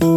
[0.00, 0.14] Hello，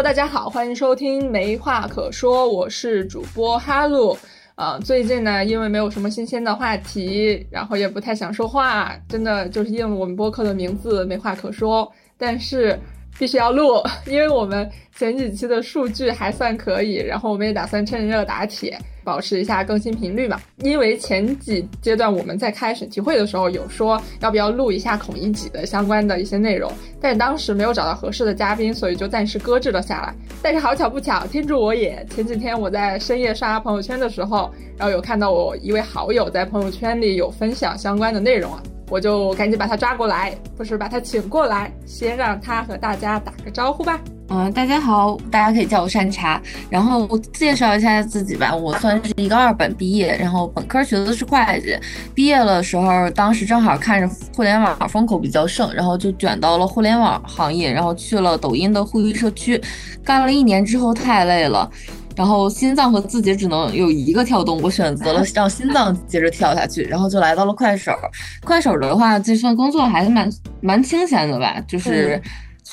[0.00, 4.16] 大家好，欢迎收听没话可说，我是主播哈鲁。
[4.54, 11.90] 呃，最近呢，因为没有什么新鲜的话题，然后也不太想说话，真的就是应了我们播客的名字，没话可说。
[12.16, 12.78] 但是
[13.18, 18.78] 必须要录， 因为我们前几期的数据还算可以，然后我们也打算趁热打铁。
[19.04, 26.72] 保持一下更新频率嘛，因为前几阶段我们在开选题会的时候有说要不要录一下孔乙己的相关的一些内容，
[27.02, 30.14] 但当时没有找到合适的嘉宾，所以就暂时搁置了下来。
[30.40, 43.98] 但是好巧不巧，天助我也，前几天我在深夜刷朋友圈的时候，然后有看到我一位好友在朋友圈里有分享相关的内容啊，我就赶紧把他抓过来，不是把他请过来，先让他和大家打个招呼吧。
[44.28, 46.40] 嗯，大家好，大家可以叫我善茶。
[46.70, 51.78] 然后我介绍一下自己吧，我算是一个二本毕业，然后本科学的是会计。
[52.14, 59.60] 毕业的时候，当时正好看着互联网风口比较盛，然后就卷到了互联网行业，然后去了抖音的互娱社区，
[60.02, 61.70] 干了一年之后太累了，
[62.16, 67.92] 然后心脏和字节只能有一个跳动，我选择了让心脏接着跳下去，然后就来到了快手。
[68.44, 72.20] 快手的话，这份工作还是蛮蛮清闲的吧，就是。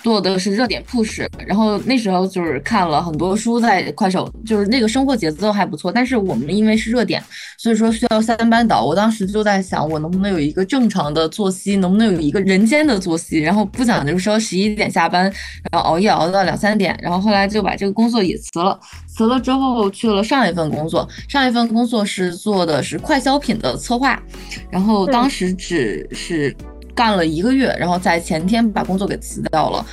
[0.03, 5.91] 做的是热点 push，然后那时候就是看了很多书，在快手，就是那个生活节奏还不错。
[5.91, 7.23] 但是我们因为是热点，
[7.57, 8.83] 所以说需要三班倒。
[8.83, 15.23] 我当时就在想，我能不能有一个正常的作息，能不能有一个人间的作息，然后不想就是说十一点下班，
[15.71, 16.97] 然后熬夜熬到两三点。
[17.01, 24.21] 然后后来就把这个工作也辞了，辞了之后去了上一份工作，上一份工作是做的是快消品的策划，
[24.69, 26.55] 然后当时只是。
[26.95, 29.85] 干了一个月，然后在前天把工作给辞掉了，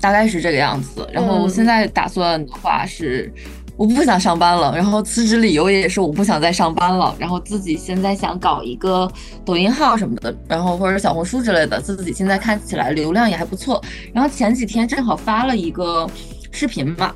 [0.00, 1.08] 大概是这个样子。
[1.12, 3.32] 然后现在打算的话是，
[3.76, 4.74] 我不想上班了。
[4.76, 7.14] 然后辞职理由也是我不想再上班了。
[7.18, 9.10] 然后自己现在想搞一个
[9.44, 13.82] 抖音号什么的，然后或者小红书之类的，自己现在看起来流量也还不错。
[14.12, 16.08] 然后前几天正好发了一个
[16.50, 17.14] 视频嘛。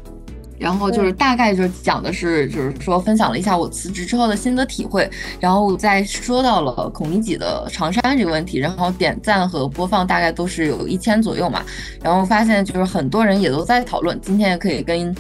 [0.59, 5.09] 然后就是大概就是讲的是，就是说分享了一下我辞职之后的心得体会，
[5.41, 11.63] 然后再说到了孔乙己的长衫这个问题，然后点赞和播放大概都是有一千左右嘛，
[12.03, 15.15] 然后发现就是很多人也都在讨论，今天也可以跟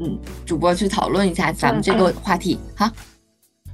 [0.00, 2.58] 嗯主播去讨论一下咱们这个话题。
[2.74, 2.90] 好，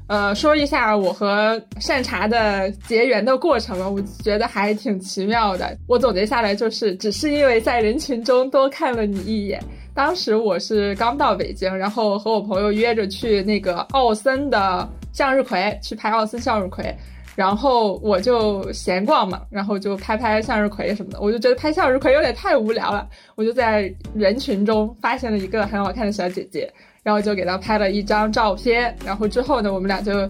[0.06, 5.76] 呃，说一下我和善茶的结缘的过程吧，我觉得还挺奇妙的。
[5.86, 9.58] 我总结下来就是，只是因为在人群中多看了你一眼。
[9.94, 16.94] 当时我是刚到北京，然后和我朋友约着去那个奥森的向日葵去拍奥森向日葵，
[17.34, 30.28] 然后我就闲逛嘛，然后就拍拍向日葵什么的，我就觉得拍向日葵有点太无聊了，我就在人群中发现了一个很好看的小姐姐，然后就给她拍了一张照片，然后之后呢，我们俩就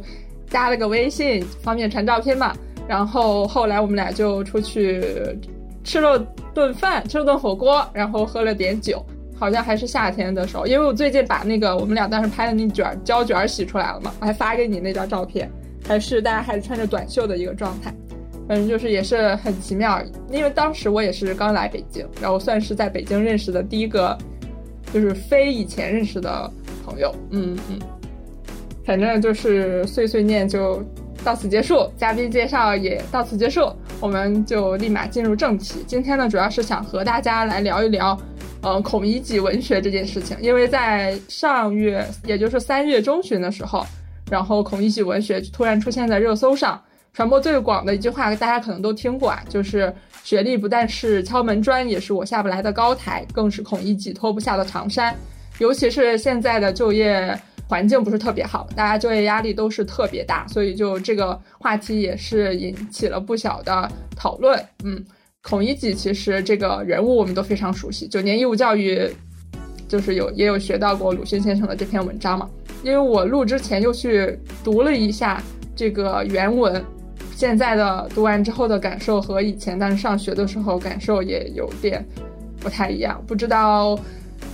[0.48, 2.56] 加了个微信，方便传照片嘛，
[2.88, 5.04] 然后后来我们俩就出去
[5.84, 6.18] 吃了
[6.54, 9.04] 顿饭，吃了顿火锅，然后喝了点酒。
[9.40, 15.50] 好像还是夏天的时候，因为我最近把那个我们俩当时拍的那卷胶卷洗出来了嘛，我还发给你那张照片，
[15.88, 17.90] 还是大家还是穿着短袖的一个状态，
[18.46, 19.98] 反正就是也是很奇妙，
[20.30, 24.16] 因为当时我也是刚来北京，然后算是在北京认识的第一个，
[24.92, 26.52] 就是非以前认识的
[26.84, 27.78] 朋友，嗯嗯，
[28.84, 30.84] 反正就是碎碎念就
[31.24, 38.14] 到此结束，嘉宾介绍也到此结束，我们就立马进入正题，今天呢主要是想和大家来聊一聊。
[38.62, 43.86] 呃，孔乙己文学这件事情，因为在上月，也就是三月中旬的时候，
[44.30, 46.78] 然后孔乙己文学突然出现在热搜上，
[47.14, 49.90] 传播最广的一句话，大家可能都听过啊，就是
[50.22, 55.16] 学历不但是敲门砖，也是我下不来的高台，更是孔乙己脱不下的长衫。
[55.58, 57.34] 尤其是现在的就业
[57.66, 65.02] 环境不是特别好，大家就业压力都是特别大，所以就这个话题也是引起了不小的讨论，嗯。
[65.42, 69.08] 孔乙己其实这个人物我们都非常熟悉，九年义务教育
[69.88, 72.48] 就是有也有学到过鲁迅先生的这篇文章嘛。
[72.82, 75.42] 因为我录之前又去读了一下
[75.74, 76.82] 这个原文，
[77.34, 82.04] 现在的读完之后的感受和以前当时上学的时候感受也有点
[82.60, 83.98] 不太一样，不知道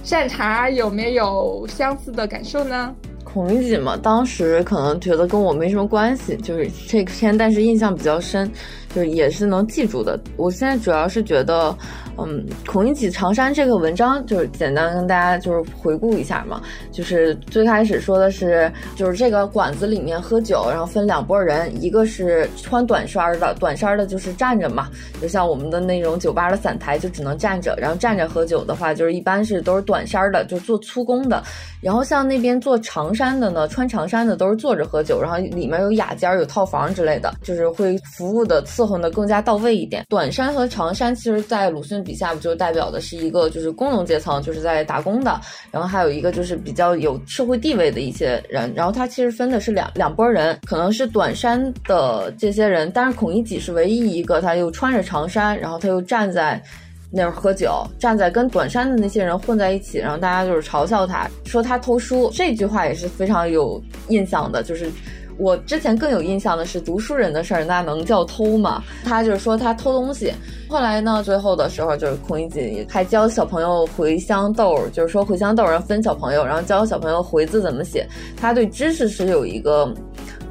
[0.04, 2.94] 善茶有没有相似的感受呢？
[3.36, 8.50] 孔乙己嘛，当时可能觉得跟我没什么关系，就是这篇，但是印象比较深。
[8.94, 10.18] 就是也是能记住的。
[10.38, 11.76] 我现在主要是觉得，
[12.18, 16.60] 嗯，孔乙己长衫这个文章就是简单跟大家就是回顾一下嘛，
[16.90, 24.88] 就是最开始说的是，就是这个馆子里面喝酒，然后分两拨人，一个是穿短衫的，短衫的就是站着嘛，
[25.20, 31.42] 就像我们的那种酒吧的散台就只能站着，然后站着喝酒的话，就是一般是都是短衫的，就做粗工的，
[31.80, 40.04] 然后像那边做长衫的呢，穿长衫的都是坐着喝酒，然后里面有雅间有套房之类的，就是会服务的伺候的更加到位一点。
[40.08, 45.40] 短衫和长衫其实，在鲁迅笔下不就代表的是一个就是工农阶层，就是在打工的，
[45.72, 56.62] 然后还有一个就是比较有社会地位的一些人，然后他其实分的是两两拨人，可能是短衫的这些人，但是孔乙己是唯一一个他又穿着长衫，然后他又站在
[57.10, 64.90] 那儿喝酒，站在跟短衫的那些人混在一起，然后大家就是嘲笑他，说他偷书，这句话也是非常有印象的，就是。
[65.38, 68.82] 我之前更有印象的是读书人的事儿，那能叫偷吗？
[69.04, 70.32] 他就是说他偷东西。
[70.68, 78.06] 后来呢，最后的时候就是孔乙己还教小朋友茴香豆，就是说茴香豆然后分小朋友，然后教小朋友回字怎么写。
[78.36, 79.92] 他对知识是有一个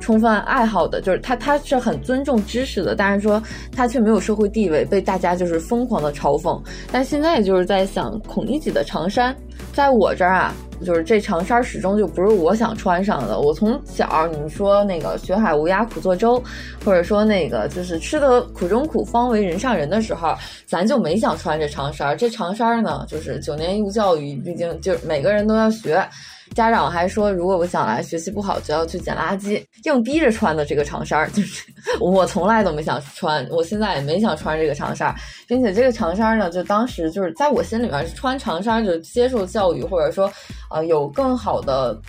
[0.06, 3.42] 充分爱好的，就是他他是很尊重知识的，但是说
[3.76, 6.62] 他却没有社会地位，被大家就是疯狂的嘲讽。
[6.92, 9.36] 但现在就是在想孔乙己的长衫，
[9.74, 10.54] 在我这儿啊。
[10.84, 13.40] 就是这长衫始终就不是我想穿上的。
[13.40, 16.44] 我从小你说那个学海无涯苦作舟，
[16.84, 20.36] 或者说那个就是吃得苦中苦方为人上人的时候，
[20.66, 22.16] 咱就没想穿这长衫。
[22.18, 26.06] 这长衫呢，就是九年义务教育，毕竟就是每个人都要学。
[26.54, 31.64] 家长还说，如果我想来学习不好，就要去捡垃圾，硬逼着穿的这个长衫儿，就是
[32.00, 35.16] 我从来都没想穿，我现在也没想穿这个长衫儿，
[35.48, 40.32] 并且这个长衫儿呢，就当时就是在我心里面穿长衫就接受教育，或者说，
[40.70, 42.00] 呃，有更好的。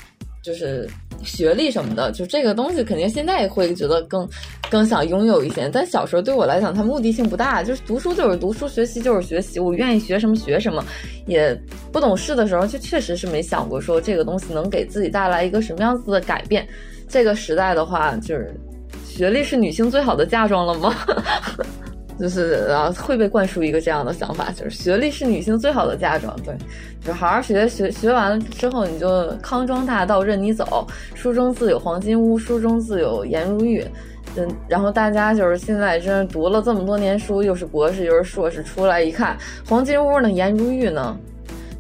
[0.47, 0.89] 就是
[1.25, 4.29] 学历什么的，就这个东西肯定现在会觉得更
[4.71, 5.69] 更想拥有一些。
[5.73, 10.85] 但小时候对我来讲，它目的性不大，就是读书就是读书，学习就是学习，我愿意学什么学什么。
[11.27, 11.61] 也
[11.91, 16.65] 不懂事的时候，就确实是没想过说这个东西能给自己带来一个什么样子的改变。
[17.09, 18.55] 这个时代的话，就是
[19.05, 20.95] 学历是女性最好的嫁妆了吗？
[22.19, 26.35] 就是啊，会被灌输一个这样的想法，就是学历是女性最好的嫁妆。
[26.45, 26.55] 对，
[27.05, 33.85] 就好好学学，学完了之后你就康庄大道任你走，书中自有黄金屋，书中自有颜如玉。
[34.39, 39.37] 嗯，然后大家就是现在真是读了这么多年书，又是博士又是硕士，出来一看，
[39.69, 41.17] 黄金屋呢，颜如玉呢，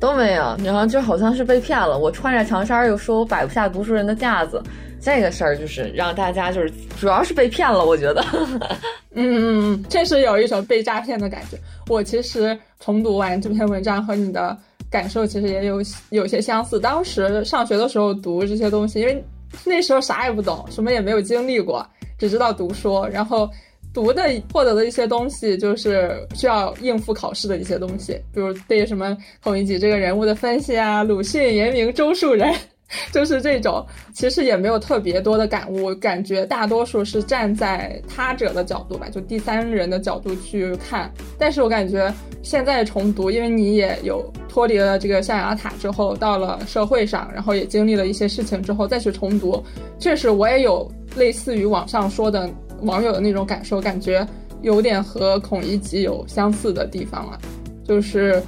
[0.00, 0.56] 都没有。
[0.64, 1.98] 然后就好像是被骗了。
[1.98, 4.62] 我穿着长衫，又说我摆不下读书人的架子。
[5.00, 8.24] 这个事儿就是让大家就是主要是被骗了，我觉得，
[9.14, 11.56] 嗯嗯嗯，确实有一种被诈骗的感觉。
[11.88, 14.56] 我其实重读完这篇文章和你的
[14.90, 16.80] 感受其实也有有些相似。
[16.80, 19.24] 当时上学的时候读这些东西，因为
[19.64, 21.86] 那时候啥也不懂，什么也没有经历过，
[22.18, 23.48] 只知道读书，然后
[23.94, 24.22] 读的
[24.52, 32.52] 获得的一些东西就是需要应付考试的一些东西，比如对什么孔乙己这个人物的分析啊，鲁迅原名周树人。
[33.12, 33.84] 就是这种，
[34.14, 41.10] 其实也没有特别多的感悟，感觉大多数是站在他者的角度吧，就第三人的角度去看。
[41.36, 42.12] 但是我感觉
[42.42, 49.60] 现在重读，因为你也有脱离了这个象牙塔之后，到了社会上，然后也经历了一些事情之后再去重读，
[49.98, 52.48] 确实我也有类似于网上说的
[52.82, 54.24] 网友的那种感受，感觉
[54.62, 57.38] 有点和孔乙己有相似的地方了，
[57.84, 58.40] 就是。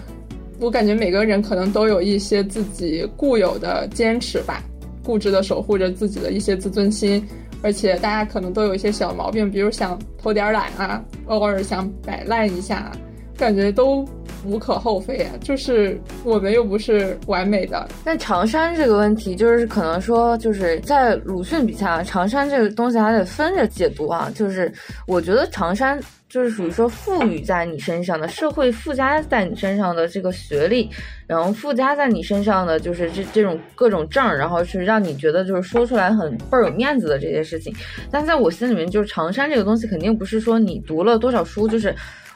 [0.61, 4.63] 我感觉每个人可能都有一些自己固有的坚持吧，
[5.05, 7.25] 固执的守护着自己的一些自尊心，
[7.63, 12.91] 而且大家可能都有一些小毛病，比如想偷点懒啊，偶尔想摆烂一下，
[13.37, 14.05] 感觉都
[14.45, 15.31] 无可厚非啊。
[15.41, 17.89] 就是我们又不是完美的。
[18.03, 24.29] 但长衫这个问题，就是可能说，就是在鲁迅笔下，长衫这个东西还得分着解读啊。
[24.35, 24.73] 就是
[25.07, 26.01] 我觉得长衫。
[26.29, 30.91] 就是属于说赋予在你身上的社会附加在你身上的这个学历，
[31.27, 37.75] 然后附加在你身上的就是这这种各种证，然后是让你觉得就是说出来很倍儿有面子的这些事情。
[38.11, 41.95] 但在我心里面，就是长衫这个东西肯定不是说你读了多少书，就是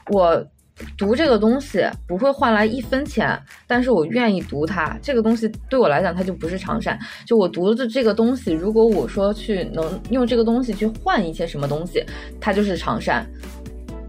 [0.09, 0.43] 我
[0.97, 4.97] 读这个东西不会换来一分钱，但是我愿意读它。
[5.03, 6.99] 这个东西对我来讲，它就不是长衫。
[7.27, 12.03] 就我读的这个东西，如果我说去能用这个东西去换一些什么东西，
[12.41, 13.27] 它就是长衫。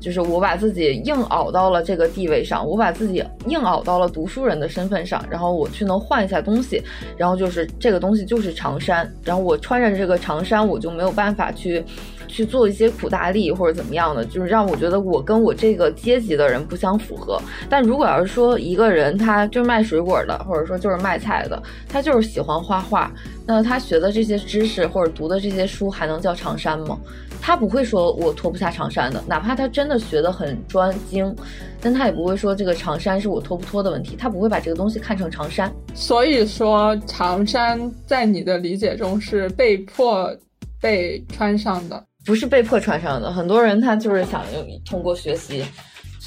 [0.04, 6.84] 就是我把自己硬熬到了这个地位上，我把自己硬熬到了读书人的身份上，然后我去能换一下东西，
[7.16, 11.82] 然后就是这个东西就是长衫，然后我穿着这个长衫，我就没有办法去
[12.34, 17.40] 去做一些苦大力或者怎么样的，就是让我觉得我跟我这个阶级的人不相符合。
[17.70, 23.12] 但如果要是说一个人他就是卖水果的，或者说就是卖菜的，他就是喜欢画画，
[23.46, 26.98] 那他学的这些知识或者读的这些书还能叫长衫吗？
[27.40, 31.36] 他不会说我脱不下长衫的，哪怕他真的学得很专精，
[31.82, 35.70] 但他也不会说这个长衫是我脱不脱的问题，他不会把这个东西看成长衫。
[35.94, 40.34] 所以说，长衫在你的理解中是被迫
[40.80, 43.32] 被穿上的，不是被迫穿上的。
[43.32, 45.64] 很多人他就是想用通过学习。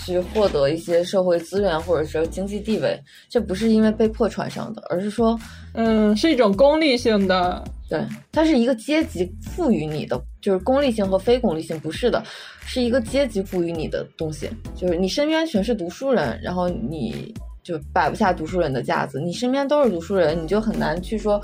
[0.05, 5.37] 去获得一些社会资源或者说经济地位，这不是因为被迫穿上的，而是说，
[5.73, 12.23] 嗯，是一种功利性的，对，它是一个阶级赋予你的，就是功利性和非功利性不是的，
[12.67, 17.35] 是一个阶级赋予你的东西，就是你身边全是读书人，然后你
[17.65, 21.41] 就摆不下读书人的架子，你身边都是读书人，你就很难去说，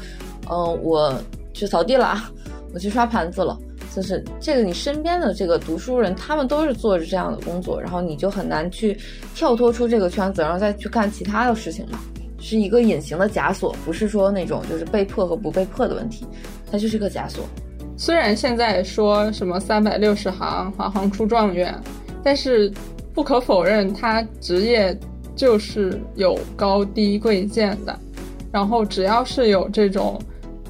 [0.49, 1.19] 嗯，我
[1.53, 2.31] 去扫地了，
[2.73, 3.59] 我去刷盘子了。
[3.95, 8.97] 就是这个，你身边的这个读书人，他们都是做着这样的工作，然后你就很难去
[9.35, 12.01] 跳脱出这个圈子，然后再去干其他的事情嘛，
[12.41, 16.25] 是一个隐形的枷锁，不是说那种就是被迫和不被迫的问题，
[16.71, 17.45] 它就是个枷锁。
[17.97, 21.79] 虽然现在说什么三百六十行，行行出状元，
[22.25, 22.73] 但是
[23.13, 24.99] 不可否认，他职业
[25.37, 27.95] 就是有高低贵贱的，
[28.51, 30.19] 然后只要是有这种。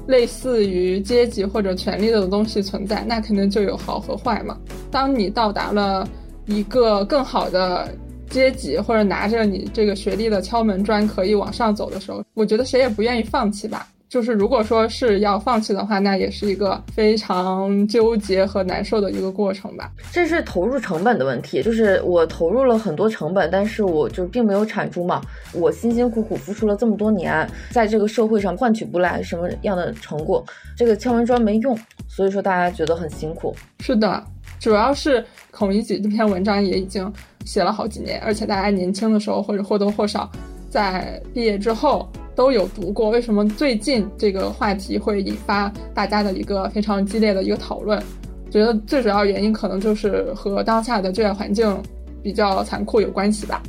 [0.07, 4.57] 类似于阶级或者权力的东西存在，那肯定就有好和坏嘛。
[4.91, 6.07] 当你到达了
[6.45, 7.89] 一个更好的
[8.29, 13.87] 阶级，或者拿着你这个学历的敲门砖可以往上走的时候，我觉得谁也不愿意放弃吧。
[14.13, 19.91] 就是如果说是要放弃的话，那也是一个非常纠结和难受的一个过程吧。
[20.11, 25.19] 这是投入成本的问题，就是我投入了很多成本，但是我就并没有产出嘛。
[25.51, 30.45] 我辛辛苦苦付出了这么多年，在这个社会上换取不来什么样的成果，
[30.77, 31.75] 这个敲门砖没用，
[32.07, 33.55] 所以说大家觉得很辛苦。
[33.79, 34.23] 是的，
[34.59, 37.11] 主要是孔乙己这篇文章也已经
[37.45, 40.31] 写了好几年，而且大家年轻的时候或者或多或少
[40.69, 42.07] 在毕业之后。
[42.35, 48.01] 都有读过，为什么最近这个话题会引发大家的一个非常激烈的一个讨论？
[48.49, 51.75] 觉得最主要原因可能就是和当下的就业环境
[52.21, 53.61] 比较残酷有关系吧。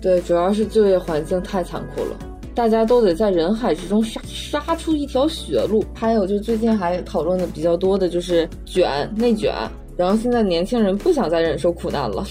[0.00, 2.16] 对，主要是就业环境太残酷了，
[2.54, 5.84] 大家都得在人海之中杀杀出一条血路。
[5.92, 9.52] 还有就最近还讨论的比较多的就是卷内卷，
[9.96, 12.24] 然后现在年轻人不想再忍受苦难了。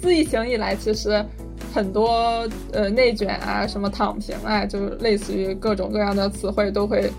[0.00, 1.24] 自疫情以来，其实。
[1.72, 7.10] 很多呃内卷啊，什么躺平啊，就类似于各种各样的词汇都会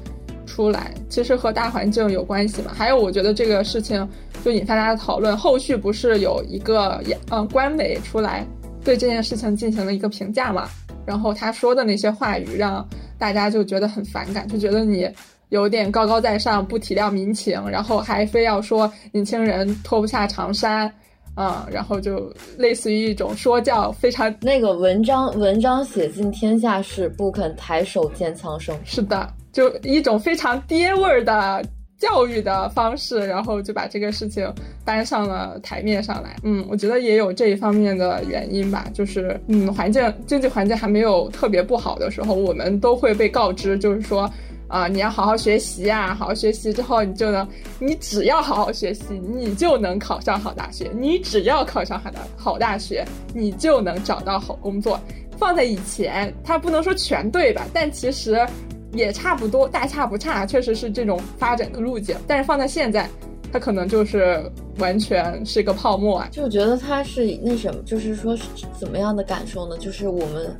[0.45, 0.93] 出来。
[1.09, 2.71] 其实和大环境有关系嘛。
[2.73, 4.07] 还有，我觉得这个事情
[4.43, 5.37] 就引发大家讨论。
[5.37, 8.45] 后续不是有一个嗯官媒出来
[8.83, 10.67] 对这件事情进行了一个评价嘛？
[11.05, 12.87] 然后他说的那些话语让
[13.17, 15.09] 大家就觉得很反感，就觉得你
[15.49, 20.91] 有点高高在上，不体谅民情，然后还非要说年轻人脱不下长衫。
[21.35, 28.77] 嗯，然后就类似于一种说教，非常那个文章，文章写尽天下事，不肯抬手见苍生。
[28.83, 31.63] 是的，就一种非常爹味儿的
[31.97, 34.51] 教育的方式，然后就把这个事情
[34.83, 36.35] 搬上了台面上来。
[36.43, 44.29] 嗯，我觉得也有这一方面的原因吧，就是嗯，环境经济环境还没有特别不好的时候，我们都会被告知，就是说。
[44.69, 46.13] 啊，你要好好学习啊！
[46.13, 47.45] 好好学习之后，你就能，
[47.79, 50.91] 你只要好好学习，你就能考上好大学。
[50.95, 54.99] 你只要考上好大好大学，你就能找到好工作。
[55.39, 57.65] 放在以前，它不能说全对吧？
[57.73, 58.47] 但其实
[58.93, 62.15] 也差不多，大差不差，确实是这种发展的路径。
[62.27, 63.09] 但是放在现在，
[63.51, 64.39] 它可能就是
[64.77, 66.27] 完全是一个泡沫啊！
[66.31, 68.37] 就觉得它是那什么，就是说
[68.77, 69.75] 怎么样的感受呢？
[69.79, 70.55] 就是我们。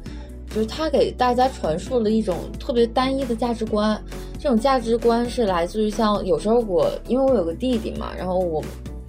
[0.50, 4.01] 就是他给大家传输了一种特别单一的价值观，
[4.39, 8.63] 这种价值观是来自于像有时候我因为我有个弟弟嘛，然后我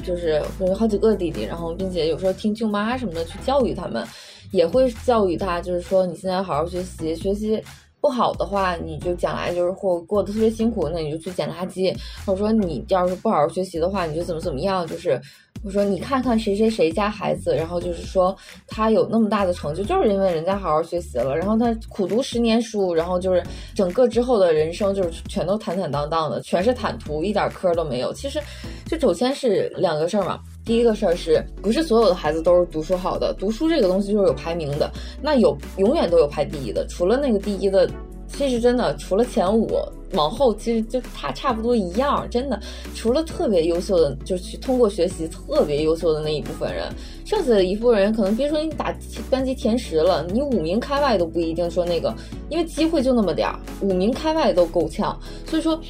[0.04, 4.06] 就是有好几个弟弟，然后并且有时候听舅妈什么的去教育他们，
[4.52, 7.62] 也会教育他，就是说你现在好好学习，学习
[8.00, 15.18] 不好的话，你就将来就是或过得特别辛苦，那你就去捡垃圾，或者说你要是不好好学习的话，你就怎么怎么样，就是。
[15.62, 18.34] 我说你看看谁谁谁家孩子，然后就是说
[18.66, 23.42] 他有那么大的成就，就是因为人家好好学习了，然后他苦读十年书，然后就是
[23.74, 28.12] 整个之后的人生就是全都坦坦荡荡的，全是坦途，一点磕都没有。
[28.14, 28.40] 其实，
[28.86, 30.40] 就首先是两个事儿嘛。
[30.64, 33.34] 第一个事儿是不是所有的孩子都是读书好的？
[33.38, 34.90] 读书这个东西就是有排名的，
[35.20, 37.88] 那有永远都有排第一的，除了那个第一的。
[38.32, 39.76] 其实真的，除了前五
[40.12, 42.26] 往后，其实就差差不多一样。
[42.30, 42.60] 真的，
[42.94, 46.92] 除了特别优秀的，就是去通过学习特别优秀的那一部分人，
[47.24, 48.94] 剩下的一部分人可能别说你打
[49.30, 52.14] 班级前十了，你五名开外都不一定说那个，
[52.48, 55.18] 因为机会就那么点儿，五名开外都够呛。
[55.46, 55.80] 所以说，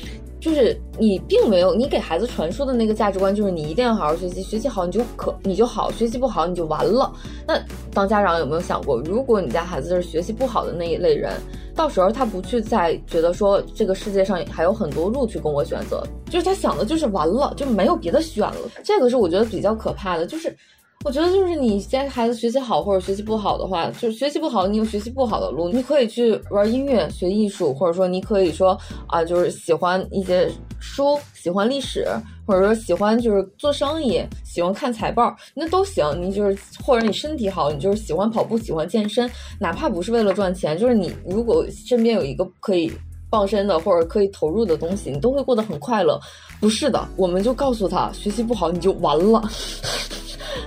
[0.41, 7.13] 就是你并没有，你给孩子传输的那个价值观就是你一定要好好学习，学习好你就可你就好，学习不好你就完了。
[7.47, 7.61] 那
[7.93, 11.33] 当家长有没有想过，如果你家孩子是学习不好的那一类人，
[11.75, 18.57] 到时候他不去再觉得说这个世界上还有很多路去供我选择，就是他想的就是完了就没有别的选了。
[18.83, 20.57] 这个是我觉得比较可怕的，就是。
[21.03, 32.07] 我觉得就是你家孩子学习好或者学习不好的话，就是学习不好，你有学习不好的路，你可以去玩音乐、学艺术，或者说你可以说啊，就是喜欢一些书，喜欢历史，
[32.47, 36.05] 或者说喜欢就是做生意，喜欢看财报，那都行。
[36.21, 39.29] 你就是或者你身体好，你就是喜欢跑步、喜欢健身，
[39.59, 42.93] 哪怕不是为了赚钱，就是你如果身边有一个可以
[43.31, 46.21] 傍身的或者可以投入的东西，你都会过得很快乐。
[46.61, 49.43] 不是的，我们就告诉他，学习不好你就完了。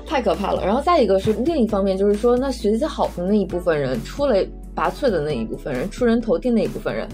[0.05, 7.07] 太可怕了，然后再一个是另一方面，就是说那学习好的那一部分人，出类拔萃的那一部分人，出人头地那一部分人，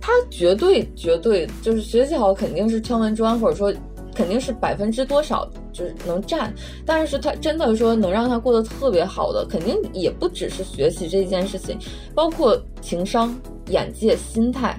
[0.00, 3.72] 他绝对绝对就是学习好肯定是敲门砖，或者说
[4.14, 6.52] 肯定是百分之多少就是能占，
[6.84, 11.78] 但是他真的说能让他过得特别好的，肯定也不只是学习这件事情，
[12.14, 13.34] 包括情商、
[13.68, 14.78] 眼界、心态。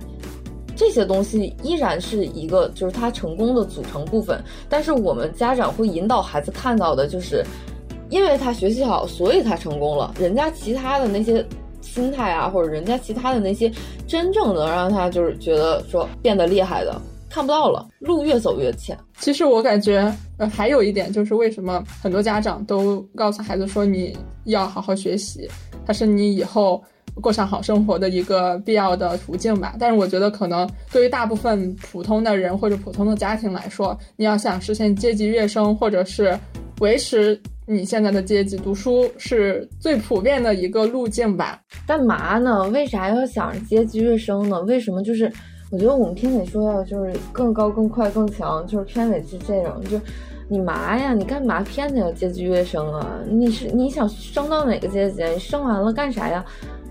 [0.77, 4.41] 这些东西依然是一个，就是他成功的组成部分。
[4.69, 7.43] 但是我们家长会引导孩子看到的，就是
[8.09, 10.13] 因为他学习好，所以他成功了。
[10.19, 11.43] 人家其他的那些
[11.81, 13.71] 心态啊，或者人家其他的那些
[14.07, 17.87] 真正能让他就是觉得说变得厉害的，看不到了。
[17.99, 18.95] 路越走越浅。
[19.19, 24.15] 其实我感觉，呃，还有一点就是，为什么很多家长都告诉孩子说，你
[24.45, 25.49] 要好好学习，
[25.87, 26.83] 他是你以后。
[27.21, 36.37] 过上好生活的一个必要的途径吧，但是我觉得可能对于大部分普通的人或者普通的家庭来说，你要想实现阶级跃升，或者是
[36.79, 41.59] 维持你现在的阶级，读书是最普遍的一个路径吧。
[41.85, 42.67] 干嘛呢？
[42.69, 44.61] 为啥要想着阶级跃升呢？
[44.61, 45.01] 为什么？
[45.03, 45.31] 就是
[45.71, 49.83] 我觉得我们偏得说要就是更高、更快、更强，就是偏得是这种。
[49.89, 49.99] 就
[50.49, 51.13] 你嘛呀？
[51.13, 53.19] 你干嘛偏得要阶级跃升啊？
[53.29, 55.21] 你是你想升到哪个阶级？
[55.37, 56.45] 升完了干啥呀？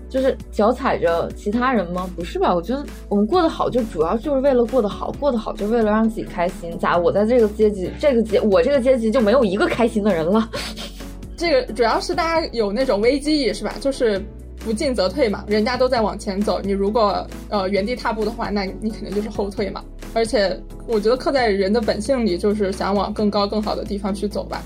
[0.09, 2.09] 就是脚踩着其他人吗？
[2.15, 2.55] 不是吧？
[2.55, 6.77] 我觉得我们过得好，就主要就是为了过得好，过得好就为了让自己开心。
[6.79, 6.97] 咋？
[6.97, 10.49] 我在这个阶级，这个阶，我这个阶级就没有一个开心的人了。
[11.35, 14.21] 这个主要是大家有那种危机意识吧，就是
[14.63, 15.43] 不进则退嘛。
[15.47, 19.83] 人家都在往前走，你如果呃原地踏步的话，那你肯定就是后退嘛。
[20.13, 24.63] 而且我觉得刻在人的本性里，就是想往更高更好的地方去走吧，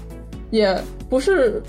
[0.52, 0.80] 也
[1.10, 1.62] 不是。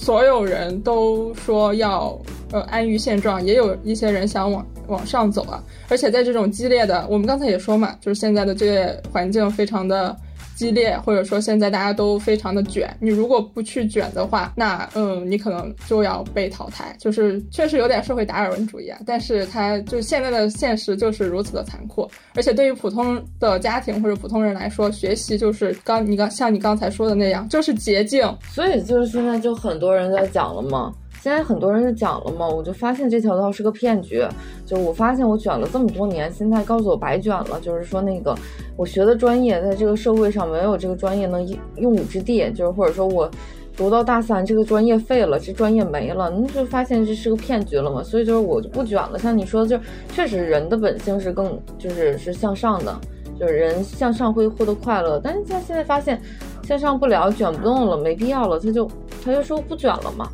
[0.00, 2.18] 所有人都说要
[2.52, 5.62] 呃安于现状，也有一些人想往往上走啊。
[5.90, 10.16] 而且在这种激烈的，我们刚才也说嘛，就是现在的就业环境非常的。
[10.60, 16.94] 激烈，或者说现在大家都非常的卷，你如果不去卷的话，那嗯，你可能就要被淘汰。
[16.98, 22.06] 就是确实有点社会达尔文主义啊，但是它就现在的现实就是如此的残酷。
[22.34, 28.22] 而且对于普通的家庭或者普通人来说，学习就是刚你刚像你刚才说的那样，就是捷径。
[28.50, 30.92] 所以就是现在就很多人在讲了嘛。
[31.22, 34.24] 现在很多人就讲了嘛，我就发现这条道是个骗局。
[34.64, 37.60] 就我发现我卷了这么多年，现在告诉我白卷了。
[37.60, 38.34] 就是说那个
[38.74, 42.50] 我学的专业在这个社会上没有这个专业能用武之地。
[42.52, 43.30] 就是或者说我
[43.76, 48.02] 读到大三这个专业废了，这专业没了，你就发现这是个骗局了嘛。
[48.02, 49.18] 所以就是我就不卷了。
[49.18, 52.98] 像你说的，就确实人的本性是更就是是向上的，
[53.38, 55.20] 就是人向上会获得快乐。
[55.22, 56.18] 但是他现在发现
[56.62, 58.90] 向上不了，卷不动了，没必要了，他就
[59.22, 60.26] 他就说不卷了嘛。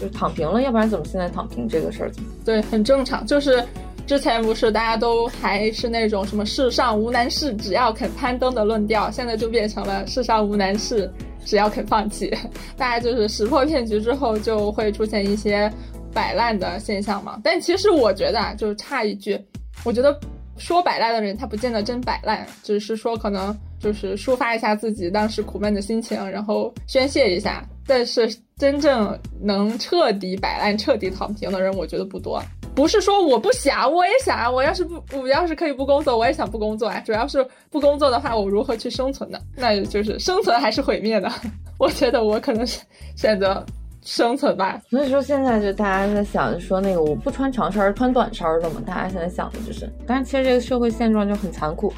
[0.00, 2.12] 就躺平了，要不然怎么现在躺平这个事儿？
[2.44, 3.26] 对，很正常。
[3.26, 3.62] 就是
[4.06, 11.08] 之前不是大家都还是那种什么世上无难事，只要肯攀登的论调，现在就变成了世上无难事，
[11.44, 12.28] 只要肯放弃。
[12.76, 15.70] 大家就是识破骗局之后，就会出现一些
[16.12, 17.38] 摆烂的现象嘛。
[17.44, 19.38] 但其实我觉得啊，就是差一句，
[19.84, 20.18] 我觉得
[20.56, 27.64] 说摆烂的人，他不见得真摆烂，只是说可能就是抒发一下自己当时苦闷的心情，然后宣泄一下。
[27.86, 28.28] 但是
[28.60, 32.42] 真正能彻底摆烂、彻底躺平的人，我觉得不多。
[32.74, 34.52] 不是说我不想，我也想。
[34.52, 37.00] 我要是不，我要是可以不工作，我也想不工作啊。
[37.00, 39.38] 主要是不工作的话，我如何去生存呢？
[39.56, 41.32] 那就是生存还是毁灭的？
[41.80, 42.82] 我觉得我可能是
[43.16, 43.64] 选择
[44.02, 44.78] 生存吧。
[44.90, 48.82] 所以说现在就大家在想，说那个我不穿长衫穿短衫的嘛。
[48.86, 51.90] 大家现在想的就是，但是其实这个社会现状就很残酷，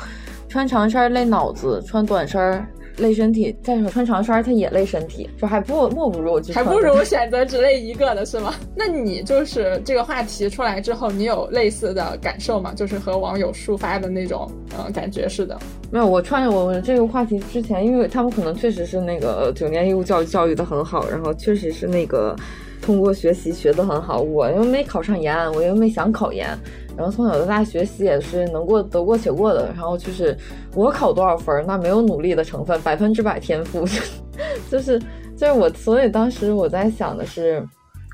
[0.48, 2.64] 穿长衫累脑子，穿短衫。
[2.98, 8.55] 累身体，再说穿长衫它也累身体，就还不莫不如还不如选择只累一个的是吗？
[8.76, 12.72] 那你就是这个话题出来之后，你有类似的感受吗？
[12.74, 15.59] 就是和网友抒发的那种呃感觉似的？
[15.90, 22.35] 没有，我穿我这个话题之前，因为他们可能确实是那个九年义务教育教育的很好，然后确实是那个
[22.81, 24.20] 通过学习学的很好。
[24.20, 26.48] 我又没考上研，我又没想考研，
[26.96, 30.37] 然后从小到大学习也是能过得过且过的，然后就是
[30.74, 33.85] 我考多少分，那没有努力的成分，百分之百天赋，
[34.70, 34.98] 就是
[35.37, 37.66] 就是我，所以当时我在想的是。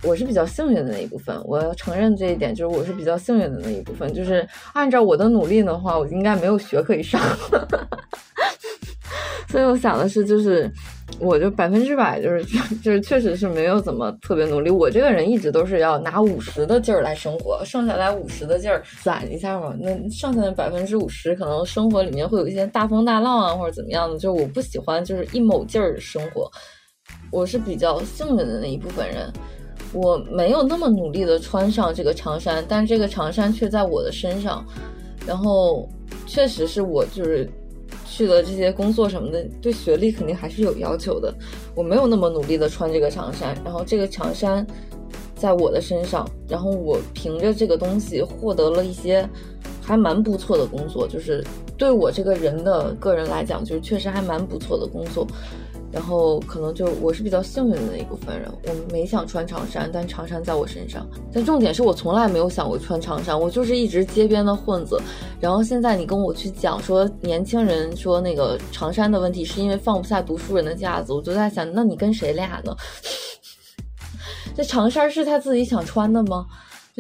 [0.05, 4.15] 我是比较幸运的那一部分，我承认这一点，就是我是比较幸运的那一部分。
[4.15, 7.21] 就是按照我的努力的话，我应该没有学可以上。
[9.49, 10.71] 所以我想的是，就是
[11.19, 12.45] 我就百分之百，就是
[12.83, 14.71] 就是确实是没有怎么特别努力。
[14.71, 19.75] 我这个人一直都是要拿五十的劲儿来生活，剩下来五十的劲儿攒一下嘛。
[19.81, 24.19] 那剩下的百分之五十，可能生活里面会有一些大风大浪啊，或者怎么样的。
[24.19, 26.51] 就我不喜欢就是一某劲儿生活。
[27.31, 29.33] 我是比较幸运的那一部分人。
[29.95, 34.63] 我没有那么努力的穿上这个长衫，但这个长衫却在我的身上。
[35.27, 35.89] 然后，
[36.27, 37.51] 确实是我就是
[38.05, 41.33] 去的这些工作什么的，对学历肯定还是有要求的。
[41.75, 44.67] 我没有那么努力的穿这个长衫，然后这个长衫
[45.35, 49.29] 在我的身上，然后我凭着这个东西获得了一些
[49.83, 51.45] 还蛮不错的工作，就是
[51.77, 55.27] 对我这个人的个人来讲，就是确实还蛮不错的工作。
[55.91, 61.07] 然后可能就我是比较幸运的那一部分人，我没想穿长衫，但长衫在我身上。
[61.33, 65.01] 但重点是我从来没有想过穿长衫，我就是一直街边的混子。
[65.41, 72.77] 然后现在你跟我去讲说年轻人说那个长衫的问题是因为放不下读书人的架子，我就在想，那你跟谁俩呢？
[74.55, 76.47] 这长衫是他自己想穿的吗？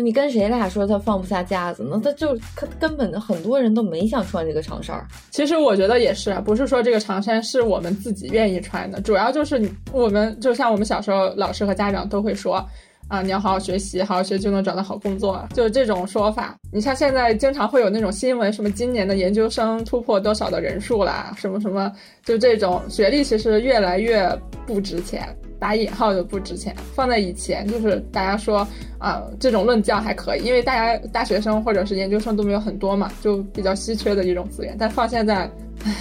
[0.02, 2.00] 你跟谁俩说他放不下架子呢？
[2.02, 5.04] 他就他根本很多人都没想穿这个长衫。
[5.30, 9.61] 其实我觉得也是，不是说这个长衫是我们自己愿意穿的，主要就是
[9.92, 12.64] 我们就像我们小时候，老师和家长都会说
[13.09, 16.57] 啊，你要好好学习，好好学就能找到好工作，就是这种说法。
[16.71, 21.90] 你像现在经常会有那种新闻，什么今年的研究生突破多少的人数啦，什么什么，
[22.25, 24.31] 就这种学历其实越来越
[24.66, 25.27] 不值钱。
[25.61, 28.64] 打引号的不值钱，放在以前就是大家说
[28.99, 34.77] 啊，这种论调还可以，因为大家大学生或者是研究生都没有很多嘛，就比较稀缺的一种资源。
[34.79, 35.51] 但放现在，
[35.85, 35.92] 唉，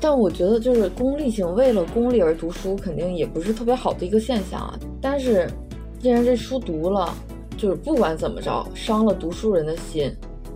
[0.00, 4.78] 但我觉得就是功利性，为了功利而读书，肯定也不是特别好的一个现象啊。
[5.02, 5.46] 但是，
[6.02, 7.14] 既然这书读了，
[7.56, 10.12] 就是不管怎么着，伤了读书人的心，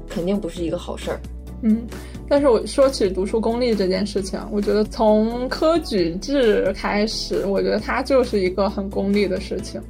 [0.09, 1.21] 肯定不是一个好事儿。
[1.63, 1.87] 嗯。
[2.29, 9.81] 但是我说起读书功利这件事情，我觉得从科举制开始，我觉得它就是一个很功利的事情。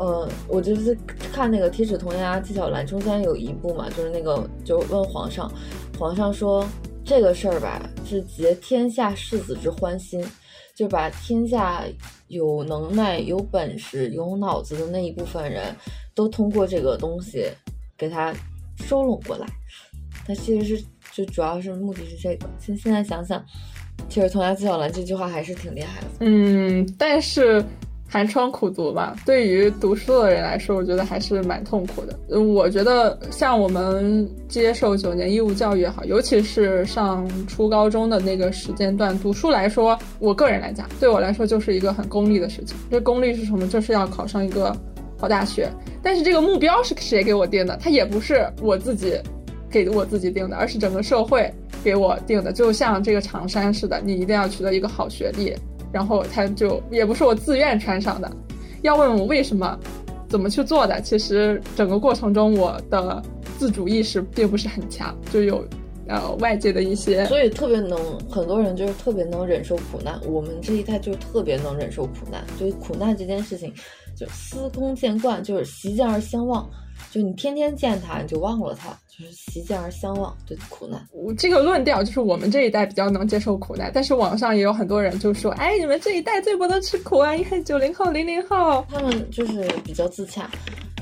[0.00, 0.98] 呃，我就是
[1.32, 5.48] 看那个《铁齿铜牙纪晓岚》中间有一部嘛，就是那个就问皇上，
[5.96, 6.66] 皇上说
[7.04, 10.20] 这个事儿吧，是结天下士子之欢心，
[10.74, 11.84] 就把天下
[12.32, 15.74] 有能耐、有本事、有脑子的那一部分人
[16.14, 17.46] 都通过这个东西
[17.96, 18.34] 给他
[18.78, 19.46] 收拢过来。
[20.26, 20.84] 他其实是。
[21.14, 22.48] 就主要是目的是这个。
[22.58, 23.44] 现现在想想，
[24.08, 26.06] 其实“童牙纪晓岚”这句话还是挺厉害的。
[26.20, 27.62] 嗯，但是
[28.12, 32.14] 寒窗苦读吧，对于读书的人来说，我觉得还是蛮痛苦的。
[32.28, 42.76] 嗯，我觉得像我们接受九年义务教育也好，尤其是上初高中的那个时间段，读书来说，我个人来讲，对我来说就是一个很功利的事情。
[42.90, 43.66] 这功利是什么？
[43.66, 44.76] 就是要考上一个
[45.16, 45.70] 好大学。
[46.02, 47.78] 但是这个目标是谁给我定的？
[47.78, 49.18] 他也不是我自己。
[49.70, 51.50] 给我自己定的，而是整个社会
[51.82, 55.54] 给我定的，就像这个长衫似的，你一定要取得一个好学历，
[55.92, 58.30] 然后他就也不是我自愿穿上的。
[58.82, 59.78] 要问我为什么，
[60.28, 63.22] 怎么去做的，其实整个过程中我的
[63.58, 65.64] 自主意识并不是很强，就有
[66.08, 70.20] 呃外界的一些，所以特别能，很多人就是特别能忍受苦难。
[70.26, 73.72] 我们这一代就特别能忍受苦难，就是苦难这件事情，
[74.16, 76.68] 就司空见惯，就是习见而相忘。
[77.10, 81.06] 就你天天见他，你就忘了他，就是习见而相忘，对苦难。
[81.12, 87.32] 我这个论调就是我们这一代比较能接受苦难，但是网上也有很多人就说，哎，你们这一代最不能吃苦啊！
[87.32, 90.50] 你看九零后、零零后，他们就是比较自洽。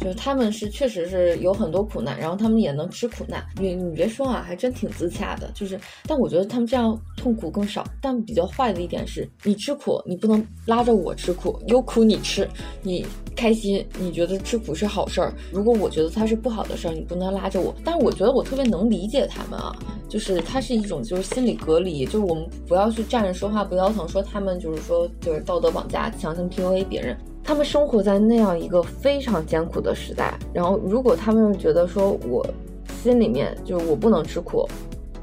[0.01, 3.45] 就是他们是确实是有很多苦难，然后他们也能吃苦难。
[3.61, 5.51] 你你别说啊，还真挺自洽的。
[5.55, 7.87] 就是，但我觉得他们这样痛苦更少。
[8.01, 12.49] 但比较坏的一点是，你吃苦，你不能拉着我吃苦，有苦你吃，
[12.83, 13.05] 你
[13.37, 15.35] 开心，你觉得吃苦是好事儿。
[15.53, 17.77] 如果我觉得它是不好的事儿，你不能拉着我。
[17.85, 19.75] 但是我觉得我特别能理解他们啊，
[20.09, 27.17] 就是他是一种就是心理隔离，就是我们不要去站着说话不腰疼，说他们就是说就是道德绑架，强行 PUA 别人。
[27.43, 32.47] 他们生活在那样一个非常艰苦的时代，然后如果他们觉得说我
[33.03, 34.69] 心里面就是我不能吃苦，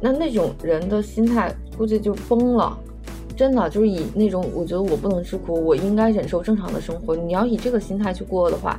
[0.01, 2.77] 那那种人的心态估计就崩了，
[3.37, 7.15] 真的就是以那种我觉得我不能吃苦，我应该忍受正常的生活。
[7.15, 8.77] 你要以这个心态去过的话，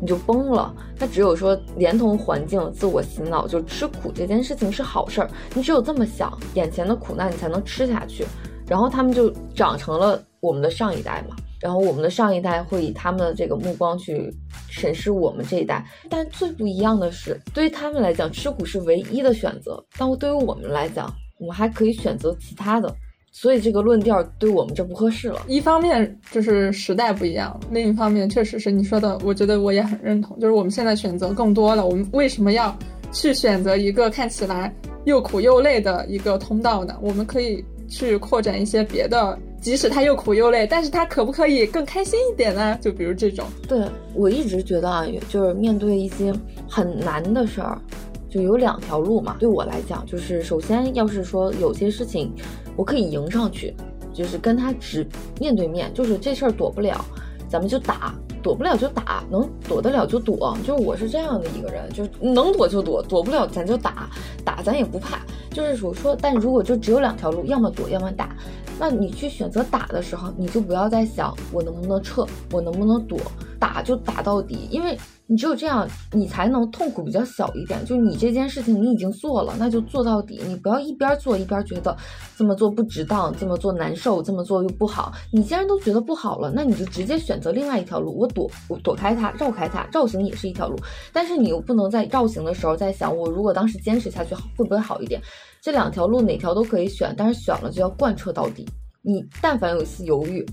[0.00, 0.74] 你就崩了。
[0.98, 5.30] 那只有说连同环境自我洗脑，就吃苦这件事情是好事儿。
[5.54, 8.26] 你只有这么想，眼前的苦难你才能吃下去。
[8.66, 14.30] 然后他们就长成了我们的上一代嘛，然后我们的上一代会以他们的这个目光去
[14.68, 15.86] 审视我们这一代。
[16.10, 22.94] 但最不一样的是，对于他们来讲，吃苦是唯一的选择；但对于我们来讲，我们还可以选择其他的。
[23.40, 25.42] 所以这个论调对我们就不合适了。
[25.46, 30.36] 一方面就是时代不一样，另一方面确实是你说的，我觉得我也很认同。
[30.40, 32.76] 就是我们现在选择更多了，我们为什么要
[33.12, 34.74] 去选择一个看起来
[35.04, 36.96] 又苦又累的一个通道呢？
[37.00, 42.76] 我们可以去扩展一些别的，即使它又苦又累，但是它可不可以更开心一点呢？
[42.80, 43.46] 就比如这种。
[43.68, 43.80] 对
[44.14, 46.34] 我一直觉得啊，就是面对一些
[46.68, 47.80] 很难的事儿。
[48.28, 52.30] 就有两条路嘛，对我来讲，就是首先要是说有些事情，
[52.78, 53.74] 我可以迎上去，
[54.14, 55.04] 就是跟他直
[55.40, 57.04] 面对面，就是这事儿躲不了，
[57.48, 64.08] 咱们就打，躲不了就打，能躲得了就躲，就是我是这样的一个人，就是能躲就躲，躲不了咱就打，
[64.44, 65.18] 打咱也不怕，
[65.50, 68.30] 就是我说，但如果就只有两条路，要么躲，要么打，
[68.78, 73.18] 那你去选择打的时候，你就不要再想我能不能撤，我能不能躲，
[73.58, 74.96] 打就打到底，因为。
[75.30, 77.84] 你只有这样，你才能痛苦比较小一点。
[77.84, 80.40] 就你这件事情，你已经做了，那就做到底。
[80.46, 81.94] 你不要一边做一边觉得
[82.34, 85.12] 这么做不值当，这么做难受，这么做又不好。
[85.30, 90.78] 你既然都觉得不好了，那你就直接选择另外一条路，我躲，我躲开它，绕开它，绕行也是一条路。
[91.12, 95.20] 但是你又不能在绕行的时候再想，我如果当时坚持下去会不会好一点？
[95.60, 98.66] 这两条路哪条都可以选，但是选了就要贯彻到底。
[99.02, 100.46] 你但凡有一丝犹豫。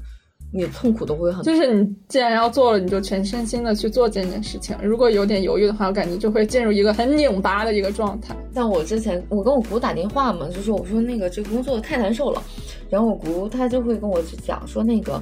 [0.58, 4.74] 你痛苦都会很，就是你既然要做了，你就全身心的去做这件事情。
[4.82, 8.34] 如果有点犹豫的话，我感觉就会进入一个很拧巴的一个状态。
[8.54, 12.42] 像我之前，我跟我姑打电话嘛，就说我说那个这工作太难受了，
[12.90, 15.22] 然后我姑她就会跟我去讲说那个，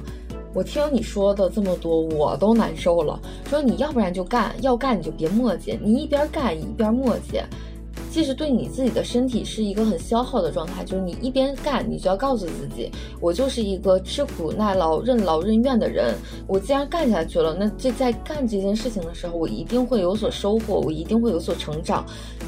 [0.54, 3.20] 我听你说的这么多，我都难受了。
[3.50, 7.42] 说你要不然就干，要干你就别磨叽，你一边干一边磨叽。
[8.10, 16.14] 其实对你自己的身体是一个很消耗的状态，就是你一边干，你就要告诉自己，我就是一个吃苦耐劳、任劳任怨的人。
[16.46, 22.04] 我既然干下去了，那这在干这件事情的时候，我一定会有所收获，我一定会有所成长。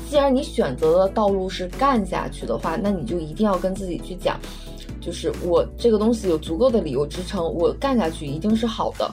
[0.09, 4.39] 既然你选择的道路是干下去的话，那你就一定要跟自己去讲，
[5.01, 9.13] 就是我这个东西有足够的理由支撑，我干下去一定是好的。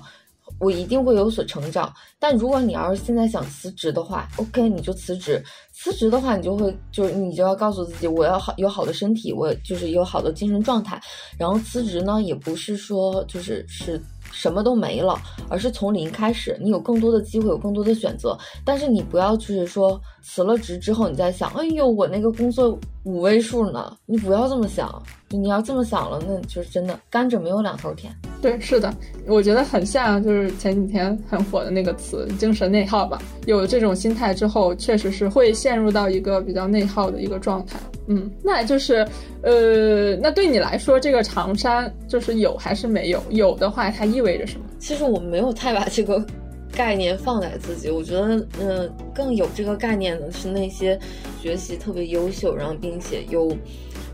[0.59, 5.43] 我一定会有所成长，但如果你要是现在想辞职的话，OK，你就辞职。
[5.73, 11.01] 辞职的话，你就会就是你就要告诉自己，我要好有好的身体，我就是有好的精神状态。
[11.37, 14.01] 然后辞职呢，也不是说就是是
[14.33, 15.15] 什么都没了，
[15.47, 18.37] 而是从零开始，你有更多的机会，有更多的选择。
[18.65, 25.01] 但是你不要就是说辞了职之后，你再想，哎呦，我那个工作五位数呢，你不要这么想。
[25.29, 28.13] 你要这么想了，那就是真的甘蔗没有两头甜。
[28.39, 28.93] 对，是的，
[29.25, 33.19] 我觉得很像，就是前几天很火的那个词“精神内耗”吧。
[33.47, 37.79] 有这种心态之后，确实是会陷入到一个比较内耗的一个状态。
[38.07, 39.07] 嗯，那就是，
[39.41, 43.23] 呃，那对你来说，这个长衫就是有还是没有？
[43.29, 44.65] 有的话，它意味着什么？
[44.79, 46.25] 其实我没有太把这个
[46.71, 47.89] 概念放在自己。
[47.89, 50.99] 我觉得，嗯，更有这个概念的是那些
[51.41, 53.55] 学习特别优秀，然后并且又。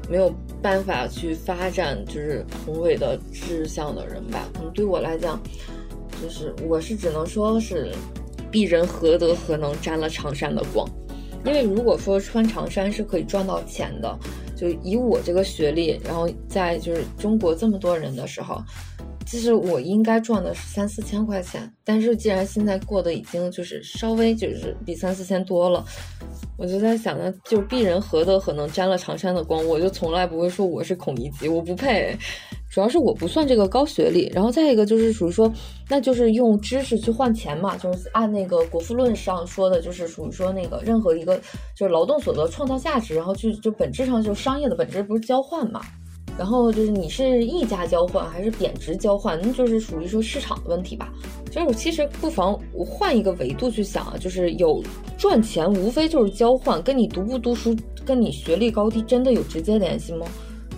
[0.10, 4.50] 没有办法去发展就是宏伟的志向的人吧？
[4.56, 5.40] 可能对我来讲，
[6.20, 7.92] 就是我是只能说是，
[8.52, 10.90] 鄙人何德何能沾了长衫的光？
[11.46, 14.20] 因为如果说穿长衫是可以赚到钱的，
[14.56, 18.62] 就以我这个学历，然后在就是中国这么多人的时候，
[19.30, 21.72] 其实我应该赚的是三四千块钱。
[21.84, 25.86] 但是既然现在过得已经就是稍微就是比三四千多了。
[26.58, 29.64] 我就在想呢，就鄙人何德何能沾了长衫的光？
[29.68, 32.18] 我就从来不会说我是孔乙己，我不配。
[32.72, 35.52] 主要是我不算这个高学历，然后再一个就是属于说，
[35.88, 41.40] 那就是用知识去换钱嘛，就是按那个《国富论》上说的，就是属于说那个任何一个
[41.76, 45.82] 就是劳动所得创造价值，然后就就本质上就商业的本质不是交换嘛。
[46.40, 51.12] 然后就是你是溢价交换还是贬值交换，那就是属于说市场的问题吧。
[51.52, 54.82] 就是我其实不妨我换一个维度去想啊，就是有
[55.18, 57.76] 赚钱无非就是交换，跟你读不读书，
[58.06, 60.26] 跟你学历高低真的有直接联系吗？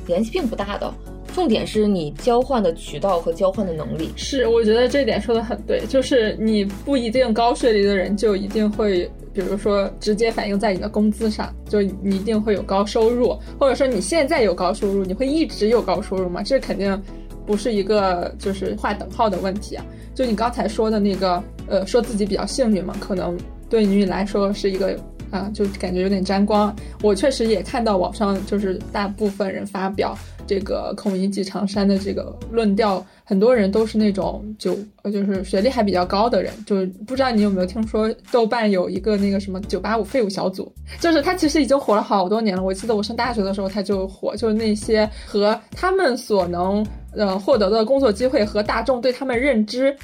[0.07, 0.91] 联系并不大的。
[1.31, 4.09] 重点是你交换的渠道和交换的能力。
[4.15, 9.07] 是，我觉得这点说的很对，就是你不一定高学历的人就一定会。
[9.33, 16.43] 比如说，直接反映在你的工资上，就你一定会有高收入，或者说你现在有高收入，你会一直有高收入吗？
[16.43, 17.01] 这肯定
[17.45, 19.85] 不是一个就是划等号的问题啊。
[20.13, 23.37] 就你刚才说的那个，呃，说自己比较幸运嘛，可能
[23.69, 26.75] 对于你来说是一个啊，就感觉有点沾光。
[27.01, 42.63] 我确实也看到网上就是大部分人发表这个孔乙己长衫的这个论调，很多人都是那种就呃就是学历还比较高的人，就是不知道你有没有听说豆瓣有一个那个什么九八五废物小组，就是他其实已经火了好多年了。
[42.63, 49.95] 我记得我上大学的时候他就火，就是那些和他们所能呃获得的工作机会和大众对他们认知。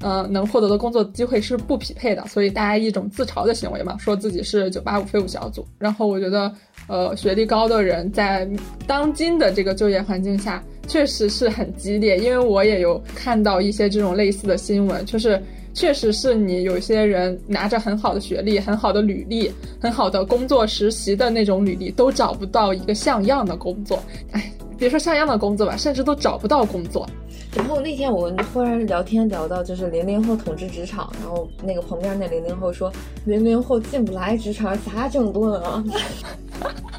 [0.00, 5.66] 呃，能获得的工作机会是不匹配的，所以大家一种自嘲的行为嘛，说自己是九八五废物小组。
[5.78, 6.52] 然后我觉得，
[6.88, 8.48] 呃，学历高的人在
[8.86, 12.16] 当今的这个就业环境下，确实是很激烈。
[12.18, 15.42] 因为我也有看到一些这种类似的新闻，就是
[15.74, 24.02] 确实是你有些人拿着很好的学历、很好的履历、很好的工作实习的那种履历，都找不到一个像样的工作。
[24.32, 27.08] 哎，别说像样的工作吧，甚至都找不到工作。
[27.54, 32.92] 然后那天我们忽然聊天聊到就是零零后统治职场，然后那个旁边那零零后说
[33.24, 35.82] 零零后进不来职场咋整顿啊？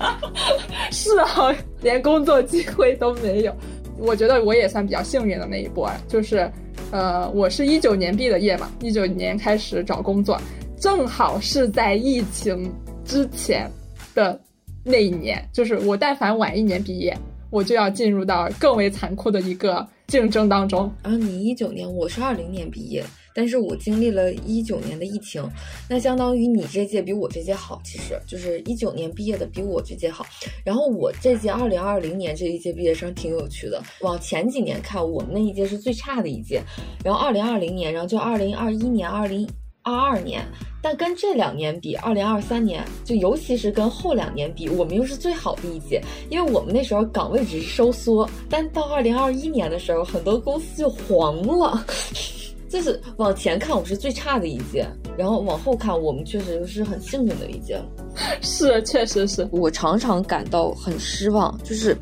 [0.92, 3.54] 是啊，连工作机会都没有。
[4.00, 6.52] 我觉得我也算比较幸运的那一波，就是
[6.92, 10.40] 呃，我是一九年毕的业嘛，一九年开始找工作，
[10.80, 12.72] 正好是在疫情
[13.06, 13.70] 之前
[14.16, 14.40] 的
[14.84, 17.16] 那一年，就是我但凡晚一年毕业，
[17.50, 19.88] 我就要进入到更为残酷的一个。
[20.08, 23.04] 竞争当中啊，你一九年，我是二零年毕业，
[23.36, 25.46] 但是我经历了一九年的疫情，
[25.90, 30.26] 那相当于你这届比我这届好，其实就是一九年毕业的比我这届好。
[30.64, 36.62] 然后我这届二零二零年这一届毕业生挺有趣的，往前几年看，我们那一届是最差的一届，
[37.04, 39.46] 然后二零二零年，然后就二零二一年、二零。
[39.88, 40.46] 二二年，
[40.82, 51.86] 但跟这两年比，二零二三年就尤其是跟后两年比，我们又是最好的一届，因为我们那时候岗位只是收缩，但到二零二一年的时候，很多公司就黄了。
[52.70, 54.86] 就是往前看，我们是最差的一届，
[55.18, 57.82] 然后往后看，我们确实是很幸运的一届。
[58.42, 61.98] 是，确实是我常常感到很失望，就是。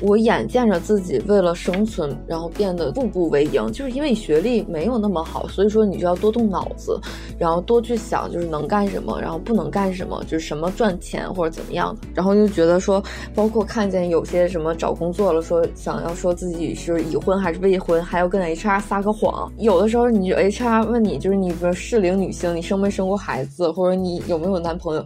[0.00, 6.98] 我眼见着自己为了生存，然后变得步步为营，就是因为学历没有那么好，所以说你就要多动脑子，
[7.38, 12.08] 然后多去想，就是能干什么，然后不能干什么，就是什么赚钱或者怎么样的。
[12.14, 13.02] 然后就觉得说，
[13.34, 19.52] 包括看见有些什么找工作了，说想要说自己是已婚还是未婚，还要跟 HR 撒个谎。
[19.58, 25.04] 有的时候你 HR 问你，就是你比如适龄女性，你生没生过孩子，或者你有没有男朋友？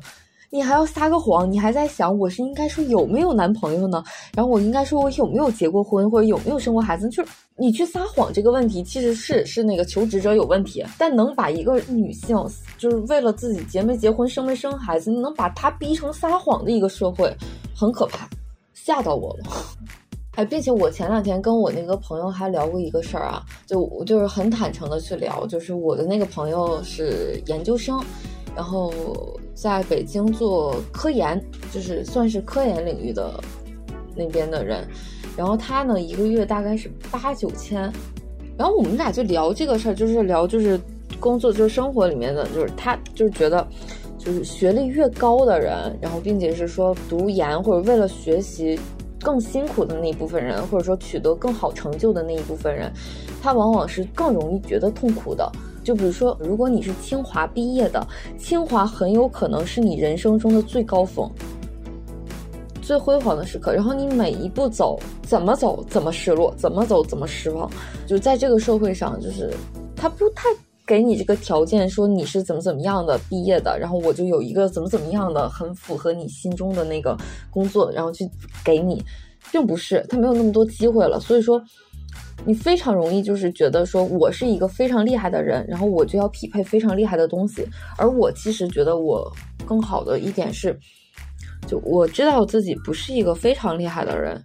[0.55, 4.05] 你还要撒个谎，你还在想我是应该说有没有男朋友呢？
[4.37, 7.09] 然后我应该说我有没有结过婚或者有没有生过孩子？
[7.09, 10.85] 就是你去撒谎这个问题，其实是是那个求职者有问题。
[10.97, 12.37] 但能把一个女性
[12.79, 17.37] 就是为了自己结没结婚、生没生孩子，你能把她逼成撒谎的一个社会，
[17.77, 18.29] 很可怕，
[18.75, 19.51] 吓到我了。
[20.39, 28.01] 哎，并且我前两天跟我那个朋友还聊过一个事儿啊，就我就是很坦诚的去聊，就是我的那个朋友是研究生。
[28.55, 28.93] 然后
[29.55, 33.41] 在北京做科研，就是算是科研领域的
[34.17, 34.87] 那边的人。
[35.37, 37.93] 然后他呢，一个月大概是八九千。
[38.57, 40.79] 然后我们俩就聊这个事儿，就是聊就是
[41.19, 43.67] 工作就是生活里面的，就是他就是觉得，
[44.17, 48.79] 就是学历越高的人，然后并且是说读研或者为了学习
[49.21, 52.93] 更辛苦的那一部分人，或者说取得更好成就的那一部分人，
[53.43, 55.51] 他往往是更容易觉得痛苦的。
[55.85, 58.05] 就比如说，如果你是清华毕业的，
[58.39, 61.31] 清华很有可能是你人生中的最高峰、
[62.81, 63.73] 最辉煌的时刻。
[63.75, 67.71] 然后你每一步走，怎么走怎么失落，怎么走怎么失望。
[68.07, 69.53] 就在这个社会上，就是
[69.95, 70.49] 他不太
[70.87, 77.15] 给你这个条件，说你是怎么怎么样的毕业的，然后我就有一个怎么怎么样的很符合你心中的那个
[77.51, 78.27] 工作，然后去
[78.65, 79.05] 给你，
[79.53, 81.21] 并不是他没有那么多机会了。
[81.21, 81.63] 所以说。
[82.47, 87.67] 你非常容易就是觉得说我是一个非常厉害的人，然后我就要匹配非常厉害的东西。
[87.97, 89.31] 而我其实觉得我
[89.67, 90.79] 更好的一点是，
[91.67, 94.45] 就我知道自己不是一个非常厉害的人，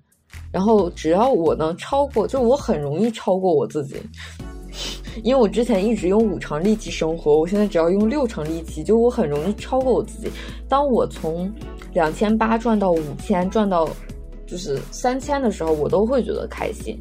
[0.52, 3.98] 然后只要我能超过，就我很容易超过我自己，
[5.24, 10.32] 因为我之前一直用五成力气生活，我现在只要用六成力气，就我很容易超过我自己。
[10.70, 11.52] 当我从
[11.94, 13.90] 两千八赚到五千，赚到
[14.48, 16.98] 就是三千的时候，我都会觉得开心。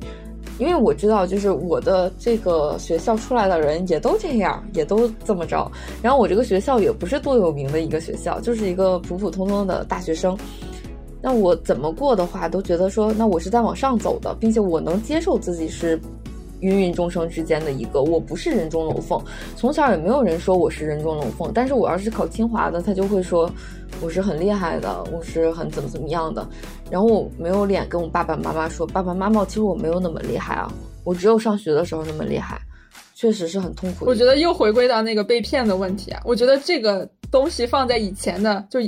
[0.59, 5.71] 因为我知道，就是我的这个学校出来的人也都这样，也都这么着。
[6.03, 10.37] 然后我这个学校也不是多有名的一个学校，就是一个普普通通的大学生。
[11.21, 15.99] 那我怎么过的话，都觉得说，那我是在往上走的，并且我能接受自己是。
[16.61, 19.23] 芸芸众生之间的一个，我不是人中龙凤，
[19.57, 21.51] 从小也没有人说我是人中龙凤。
[21.55, 23.51] 但是我要是考清华的，他就会说
[24.01, 26.47] 我是很厉害的，我是很怎么怎么样的。
[26.91, 30.73] 然后我没有脸跟我爸爸妈妈说，爸爸妈妈，其实我没有那么厉害啊，
[31.05, 32.61] 我只有上学的时候那么厉害，
[33.15, 34.05] 确实是很痛苦。
[34.05, 38.81] 我觉得又回归到那个被骗的问题啊，我觉得这个东西放在以前的就。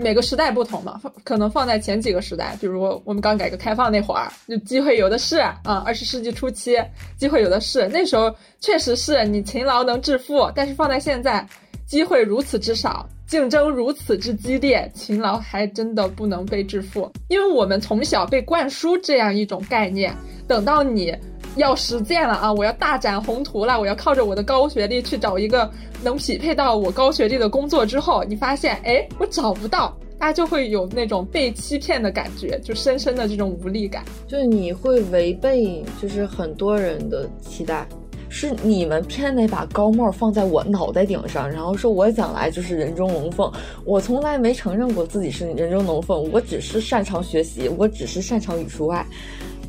[0.00, 5.60] 每个时代不同嘛，可能放在前几个时代，比如我们刚改革开放那会儿，就机会有的是啊。
[5.84, 6.76] 二十世纪初期，
[7.16, 11.46] 机会有的是，那时候确实是你勤劳能致富，但是放在现在，
[11.86, 13.06] 机会如此之少。
[13.26, 20.12] 竞争如此之激烈，勤劳还真的不能被致富，因为我们从小被灌输这样一种概念，
[20.48, 21.16] 等到你
[21.60, 25.70] 要实践了啊，我要大展宏图了，我要靠着我的高学历去找一个
[26.02, 37.86] 能匹配到我高学历的工作之后，你发现，哎，我找不到，大家就会有那种被欺骗的感觉，就深深的这种无力感，就是你会违背，就是很多人的期待。
[38.32, 43.50] 是你们偏得把高帽放在我脑袋顶上，然后说我将来就是人中龙凤。
[43.84, 49.04] 我从来没承认过自己是人中龙凤，我只是擅长学习，我只是擅长语数外。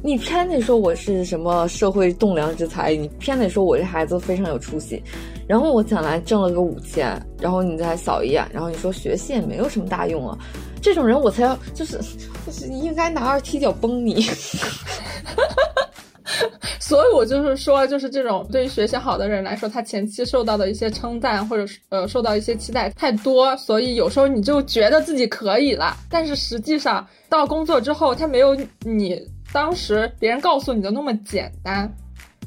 [0.03, 5.01] 你偏得说我是什么社会栋梁之才，你偏得说我这孩子非常有出息。
[5.47, 10.37] 然后我将来挣了个五千，然后你再扫一眼，然后你说学习也没有什么大用啊。
[10.81, 11.99] 这种人我才要就是
[12.45, 14.23] 就是应该拿二踢脚崩你。
[14.23, 14.33] 哈
[15.35, 15.81] 哈哈
[16.79, 29.21] 所以，我就是说，就是这种对于学习好的人来说，他前期受到的一些称赞，或者是呃受到一些期待太多，所以有时候你就觉得自己可以了，但是实际上到工作之后，他没有你
[29.51, 31.91] 当时别人告诉你的那么简单。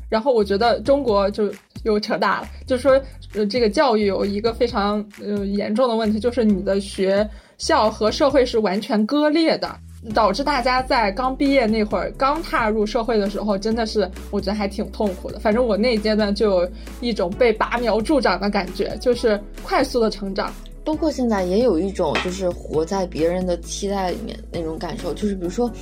[0.09, 1.51] 然后我觉得中国就
[1.83, 3.01] 又扯大了，就是说，
[3.35, 7.29] 呃，这个教育有一个非常呃严重的问题，就是你的学
[7.59, 9.75] 校和社会是完全割裂的。
[10.15, 15.39] 导致大家在刚毕业那会儿，刚踏入社会的时候，真的是我觉得还挺痛苦的。
[15.39, 20.53] 反正我那一阶段就有一种被拔苗助长的感觉，就是快速的成长。
[20.85, 25.73] 包括现在也有一种就是活在别人的期待里面那种感受，就是比如说，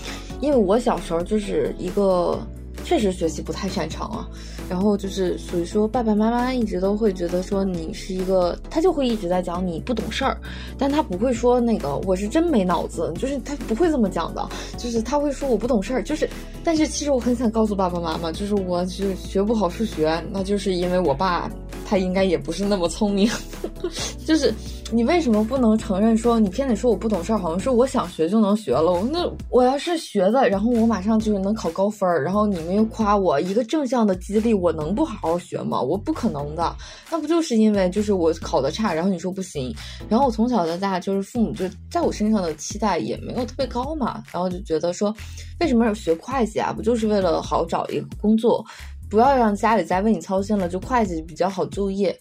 [0.43, 2.39] 因为我小时候就是一个。
[2.85, 4.27] 确实学习不太擅长啊，
[4.69, 10.37] 然后就是属于说爸爸妈妈一直都会觉得说你是一个，他就会一直在讲你不懂事儿，
[10.77, 16.29] 但他不会说那个我是真没脑子，就是他不会这么讲的，就是他会说我不懂事儿，就是，
[16.65, 21.49] 但是其实我很想告诉爸爸妈妈，就是我是学不好数学，那就是因为我爸
[21.87, 23.31] 他应该也不是那么聪明，
[24.27, 24.53] 就是。
[24.95, 27.39] 你为什么不能承认说你偏得说我不懂事儿？
[27.39, 29.03] 好像是我想学就能学了。
[29.11, 35.81] 那我要是学的，然后我马上就是能考高分儿，然后你们又夸我一个正向的激励，我能不好好学吗？
[35.81, 36.77] 我不可能的。
[37.11, 39.75] 那不就是因为就是我考的差，然后你说不行，
[40.11, 45.15] 然后我从小到大就是父母就在我身上的期待也没有特别高嘛，然后就觉得说，
[45.61, 46.71] 为什么要学会计啊？
[46.71, 48.63] 不就是为了好找一个工作，
[49.09, 52.15] 不要让家里再为你操心了，就会计比较好就业，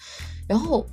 [0.48, 0.86] 然后。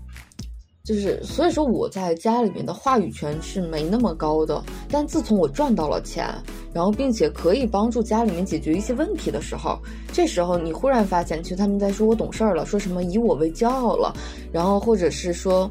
[0.88, 4.64] 就是，所以说我在家里面的话语权是没那么高的。
[4.88, 6.26] 但自从我赚到了钱，
[6.72, 9.78] 然后并且可以帮助家里面解决一些问题的时候，
[10.14, 14.16] 这时候你忽然发现，其实他们在说我懂事儿了，说什么以我为骄傲了，
[14.50, 15.70] 然后或者是说，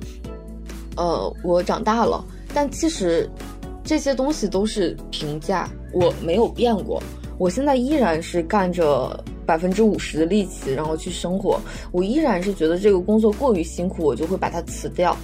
[0.97, 2.23] 呃，我长大了。
[2.53, 3.27] 但其实
[3.83, 7.01] 这些东西都是评价，我没有变过，
[7.39, 9.19] 我现在依然是干着。
[9.47, 11.57] 百分之五十的力气，然后去生活，
[11.93, 15.15] 我依然是觉得这个工作过于辛苦，我就会把它辞掉，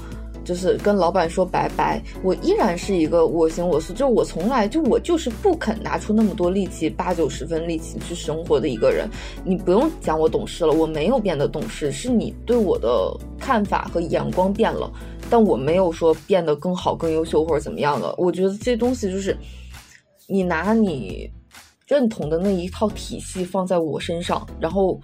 [0.46, 2.02] 就是跟老板说拜拜。
[2.24, 9.10] 我依然是一个我行我素，就我从来就我就是不肯拿出那么多力气，八九十分力气去生活的一个人。
[9.44, 14.90] 你不用讲我懂事了，我没有变得懂事，是你对我的看法和眼光变了，
[15.30, 18.16] 但我没有说变得更好、更优秀或者怎么样的。
[18.18, 19.38] 我觉得这东西就是，
[20.28, 21.30] 你拿你。
[21.88, 25.00] 认同的那一套体系放在我身上，然后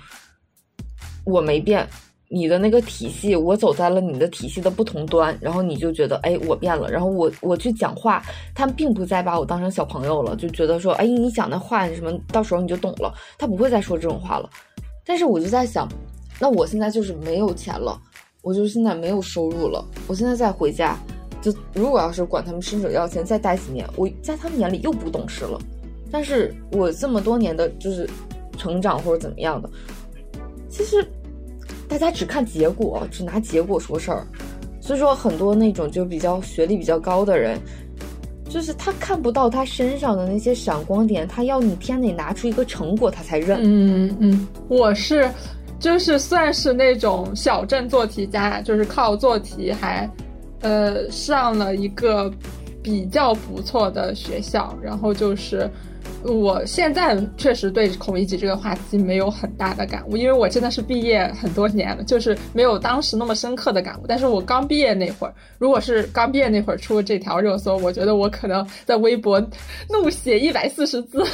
[1.26, 1.88] 我没变，
[2.30, 8.24] 你的那个体系，我走在了你的体系的不同端，然后你就觉得，哎，我变了，然后我我去讲话，
[8.56, 14.50] 他们并不再把我当成小朋友了，就觉得说，哎，你讲的话什么，到时候你就懂了，他不会再说这种话了。
[15.06, 15.88] 但是我就在想，
[16.40, 18.00] 那我现在就是没有钱了，
[18.42, 20.98] 我就现在没有收入了，我现在再回家，
[21.42, 25.60] 就如果要是管他们伸手要钱，再待几年，我在他们眼里又不懂事了。
[26.12, 28.10] 但是我这么多年的就是
[28.58, 29.70] 成长或者怎么样的，
[30.70, 31.06] 其实
[31.88, 34.26] 大家只看结果，只拿结果说事儿。
[34.82, 37.60] 所以说很多那种就比较学历比较高的人，
[38.50, 43.60] 就是他看不到他身上的那些闪光点，他要你天得拿出一个成果他才认。
[43.62, 45.30] 嗯嗯，我是
[45.80, 50.10] 就是算是那种小镇做题家，就是靠做题还
[50.62, 52.32] 呃上了一个
[52.82, 55.70] 比较不错的学校，然后就是。
[56.24, 64.06] 我现在确实对孔乙己这个话题没有很大的感悟，因为我真的是毕业很多年了，就是没有当时那么深刻的感悟。
[64.08, 69.40] 但是我刚毕业那会儿，如果是刚毕业那会儿出这条热搜，我觉得我可能在微博
[69.90, 71.26] 怒写一百四十字，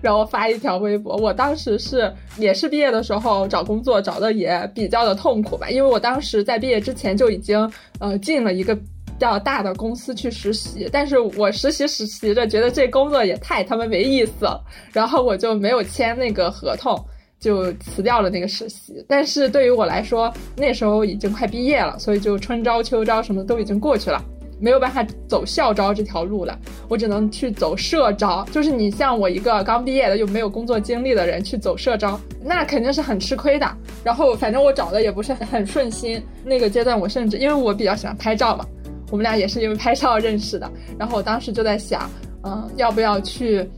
[0.00, 1.16] 然后发一条微博。
[1.16, 8.76] 我当时是也是毕业的时候找工作找的也比较的痛苦吧，因为我当时在毕业之前就已经呃进了一个。
[9.20, 14.60] 较大的公司去实习，但是我实习实习着，觉得这工作也太他妈没意思了，
[14.92, 16.98] 然后我就没有签那个合同，
[17.38, 19.04] 就辞掉了那个实习。
[19.06, 24.20] 但是对于我来说，那时候已经快毕业了，所以就春招秋招什么都已经过去了。
[24.62, 26.54] 没有办法走校招这条路了，
[26.86, 28.46] 我只能去走社招。
[28.52, 33.66] 就是你像我一个刚毕业的又没有工作经历的人去走社招，那肯定是很吃亏的。
[34.04, 36.22] 然后反正我找的也不是很顺心。
[36.44, 38.66] 那个阶段我甚至因为我比较喜欢拍照嘛，
[39.10, 40.70] 我们俩也是因为拍照认识的。
[40.98, 42.10] 然后我当时就在想，
[42.42, 43.68] 嗯，要不要去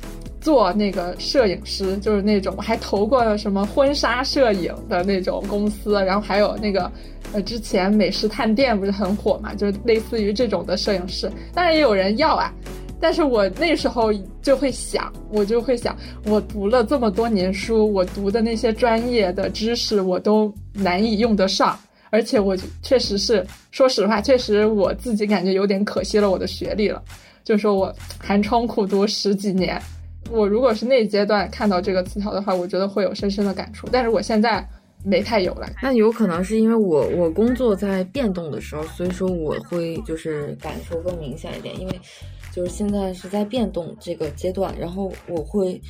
[0.40, 1.96] 做那个摄影师？
[1.98, 6.90] 就是那种还投过什么婚纱摄影的那种公司，然后还有那个。
[7.34, 12.52] 呃，之前美食探店不是很火嘛，就是类似于这种的摄影师，当然也有人要啊。
[13.00, 14.12] 但是我那时候
[14.42, 21.78] 就会想，我就会想，我读了这么多年书，我读的那些专业的知识我都难以用得上，
[22.12, 27.02] 而且我确实是，说实话，确实我自己感觉有点可惜了我的学历了。
[27.42, 29.80] 就是说我寒窗苦读十几年，
[30.30, 33.88] 我如果是那阶段看到这个词条的话，我觉得会有深深的感触。
[33.90, 34.64] 但是我现在。
[35.04, 42.00] 没太有了，那有可能是因为我我工作在变动的时候，所以说我会就是感受更明显一点，因为
[42.52, 45.82] 就是现在是在变动这个阶段，然后我会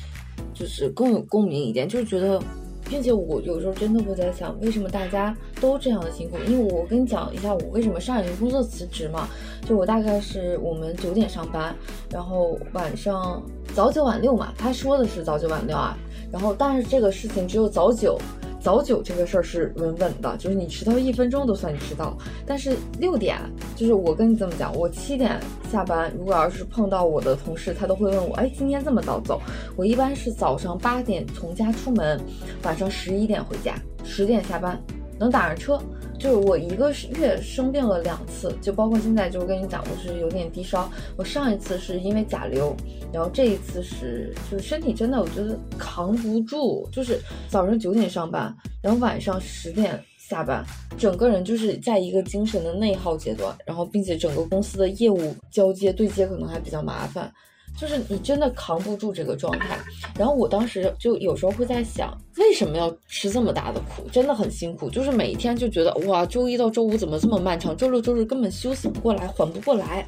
[0.51, 2.41] 就是更有共鸣一点，就是觉得，
[2.89, 6.37] 并且我有时候真的会在想，为什么大家都这样的辛苦？
[6.47, 9.27] 因为我跟你讲一下，我为什么上一个工作辞职嘛，
[9.65, 11.75] 就我大概是我们九点上班，
[12.09, 13.41] 然后晚上
[13.73, 15.97] 早九晚六嘛，他说的是早九晚六啊，
[16.31, 18.19] 然后但是这个事情只有早九。
[18.63, 22.17] 早九这个事儿是稳稳的，就是你迟到一分钟都算你迟到。
[22.45, 23.37] 但是六点，
[23.75, 25.37] 就是我跟你这么讲，我七点
[25.69, 29.41] 下班，如果要是碰到我的同事，他都会问我，哎，今天这么早走？
[29.75, 32.17] 我一般是早上八点从家出门，
[32.63, 34.81] 晚上十一点回家，十点下班，
[35.19, 35.77] 能打上车。
[36.23, 40.89] 就是我一个月生病了两次，就包括现在，就是跟你讲，我是有点低烧。
[41.17, 42.73] 我上一次是因为甲流，
[43.11, 47.19] 然后这一次是就是身体真的我觉得扛不住，就是
[47.49, 50.63] 早上九点上班，然后晚上十点下班，
[50.97, 57.29] 整个人就是在一个精神的内耗阶段，然后并且整个公司的业务交接对接可能还比较麻烦。
[57.77, 59.77] 就是你真的扛不住这个状态，
[60.17, 64.07] 然后我当时就有时候会在想，为什么要吃这么大的苦？
[64.11, 67.75] 真的很辛苦，就是每一天就觉得哇，周一到周五怎么这么漫长？
[67.75, 70.07] 周六周日根本休息不过来，缓不过来。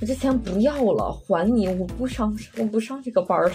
[0.00, 3.52] 我这钱不要了，还你，我不上，我不上这个班了。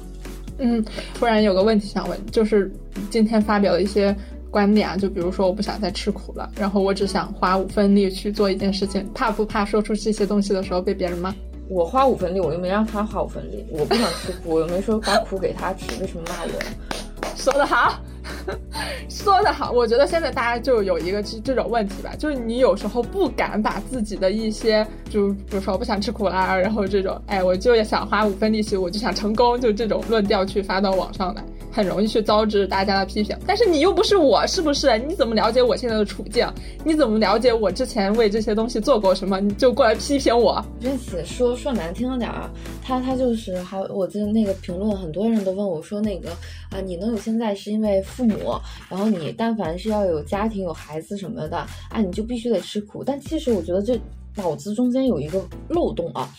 [0.58, 0.82] 嗯，
[1.14, 2.72] 突然有个问题想问，就是
[3.10, 4.16] 今天发表的一些
[4.50, 11.34] 观点啊，就比如说我不想再吃苦了，然后我只想花五分力去做一件事情，怕不怕说出这些东西的时候被别人骂？
[11.68, 13.64] 我花五分力，我又没让他花五分力。
[13.70, 16.50] 我不想吃苦，我又没说把苦给他吃，为什么骂我？
[17.36, 17.98] 说的好，
[19.08, 19.70] 说的好。
[19.70, 31.44] 我觉得现在大家就有一个这这种问题吧，就是你有时候不敢把自己的一些，就比如说我不想吃苦啦，然后这种，哎，我就想花五分力气，我就想成功，就这种论调去发到网上来。
[31.74, 34.96] 很容易去遭致大家的批评，但是你又不是我，是不是？
[34.96, 36.46] 你怎么了解我现在的处境？
[36.84, 39.40] 你怎么了解我之前为这些东西做过什么？
[39.40, 40.64] 你就过来批评我？
[40.78, 42.48] 因此说说难听了点儿，
[42.80, 46.30] 他他就是还我记得那个评论，很多人都问我说那个
[46.70, 48.54] 啊，你能有现在是因为父母，
[48.88, 51.58] 然后你但凡是要有家庭有孩子什么的，
[51.90, 53.02] 啊，你就必须得吃苦。
[53.04, 53.98] 但其实我觉得这
[54.36, 56.30] 脑子中间有一个漏洞啊，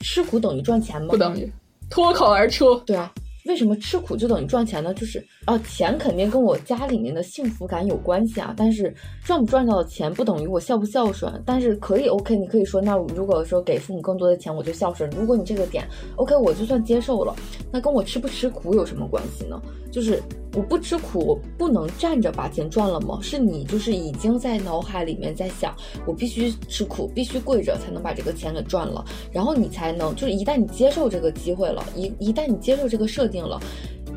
[0.00, 1.08] 吃苦等于赚钱吗？
[1.10, 1.52] 不等于，
[1.90, 2.74] 脱口而出。
[2.80, 3.12] 对啊。
[3.46, 4.92] 为什么吃苦就等于赚钱呢？
[4.92, 8.52] 就是啊，钱肯定跟我家里面的幸福感有关系啊。
[8.54, 11.32] 但是赚不赚到的钱不等于我孝不孝顺。
[11.46, 15.08] 但是可以 OK，你可以说，那如果说给父母更多的钱，我就孝顺。
[15.18, 17.34] 如果你这个点 OK，我就算接受了。
[17.72, 19.58] 那跟我吃不吃苦有什么关系呢？
[19.90, 20.22] 就是
[20.54, 23.18] 我不吃苦，我不能站着把钱赚了吗？
[23.22, 25.74] 是你就是已经在脑海里面在想，
[26.06, 33.38] 我必须吃苦，必须跪着才能把这个钱给赚了，然后你才能就是一旦你接受这个机会了，一一旦你接受这个设定。
[33.38, 33.58] 了，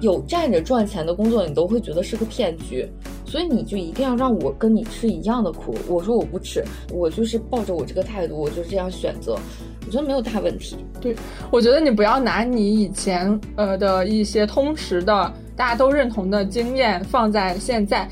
[0.02, 2.86] 有站着赚钱的工作，你都会觉得是个骗局，
[3.24, 5.76] 所以你就一定要让我跟你吃一样的苦。
[5.88, 9.38] 我说我不吃，我就是抱着我这个态度，我就这样选择，
[9.86, 10.76] 我觉得没有大问题。
[11.00, 11.16] 对，
[11.52, 18.10] 我觉得你不要拿你以前呃的一些通识的大家都认同的经验放在现在，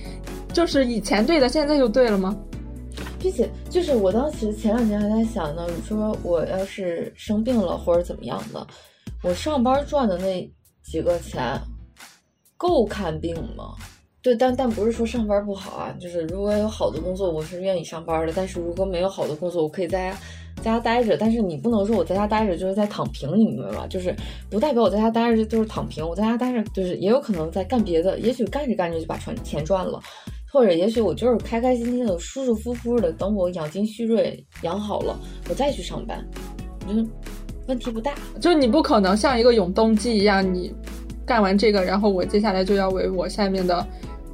[0.54, 2.38] 就是以前对的，现在就对了吗？
[3.20, 8.66] 并且就是我当时前两天还在想呢，你说我要是生病了或者怎么样的，
[9.24, 10.50] 我上班赚的那。
[10.82, 11.62] 几个钱
[12.58, 13.76] 够看病吗？
[14.24, 18.34] 对，但但不是说上班不好啊，就是如果有好的工作，我是愿意上班的。
[18.36, 20.18] 但是如果没有好的工作，我可以在家
[20.60, 21.18] 在家待着。
[21.18, 23.88] 但是你不能说我在家待着就是在躺平，你明白吗？
[23.88, 24.16] 就是
[24.50, 30.00] 不代表我在家待着就是躺平，我在家待着就是也有可能在干别的，也许干着干着就把钱钱赚了。
[30.52, 36.26] 或者也许我就是开开心心的、舒舒服服的，等我养精蓄锐、养好了，我再去上班，
[36.88, 37.08] 我觉得
[37.68, 38.16] 问题不大。
[38.42, 40.74] 就你不可能像一个永动机一样，你
[41.26, 43.86] 干完这个，然后我接下来就要为我下面的。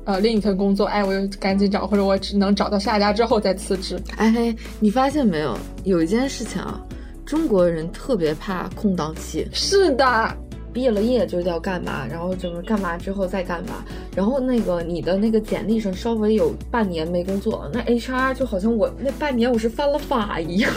[0.05, 3.99] 呃，另一份工作，哎，我又赶紧找，或者我只能找到下家之后再辞职。
[4.17, 5.57] 哎，你发现没有？
[5.83, 6.79] 有一件事情啊，
[7.25, 9.47] 中国人特别怕空档期。
[9.51, 10.37] 是的，
[10.71, 13.83] 毕了业就要干嘛，然后就是干嘛之后再干嘛，
[14.15, 20.71] 然后那个你的那个简历上稍微有半年没工作，那 HR 就好像我那半年我是犯了法一样。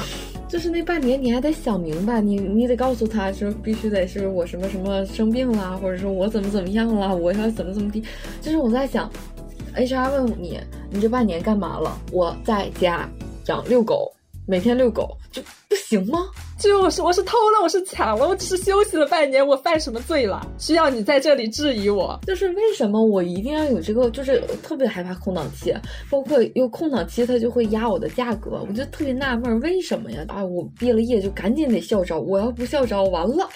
[0.49, 8.03] 就是那半年，你还得想明白，你你得告诉他说，必须得是我什么什么生病啦，或者说我怎么怎么样了，我要怎么怎么地。
[8.41, 9.11] 就是我在想
[9.77, 10.59] ，HR 问你，
[10.91, 11.97] 你这半年干嘛了？
[12.11, 13.09] 我在家
[13.47, 14.13] 养遛狗。
[14.51, 15.15] 每天遛狗
[15.77, 16.27] 行吗？
[16.59, 20.41] 就是我是偷了，我是抢了，我只是休息了半年，我犯什么罪了？
[20.59, 22.19] 需要你在这里质疑我？
[22.27, 24.11] 就是为什么我一定要有这个？
[24.11, 25.75] 就是特别害怕空档期，
[26.11, 30.25] 包括有空档期，它就会压我的价格，我就特别纳闷，为什么呀？
[30.29, 33.49] 啊，我毕了业就赶紧得校招，我要不校招完了。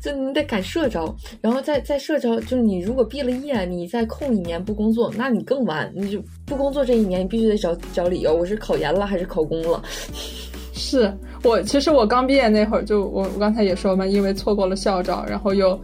[0.00, 9.82] 就你得赶社招，然后再再社招，就是你如果毕了业，你再空一年不工作，那你更完，你就不工作这一年，你必须得找找理由，我是考研了还是考公了？
[10.72, 15.78] 是我，其实我刚毕业那会儿，就我我刚才也说嘛，因为错过了校招，然后又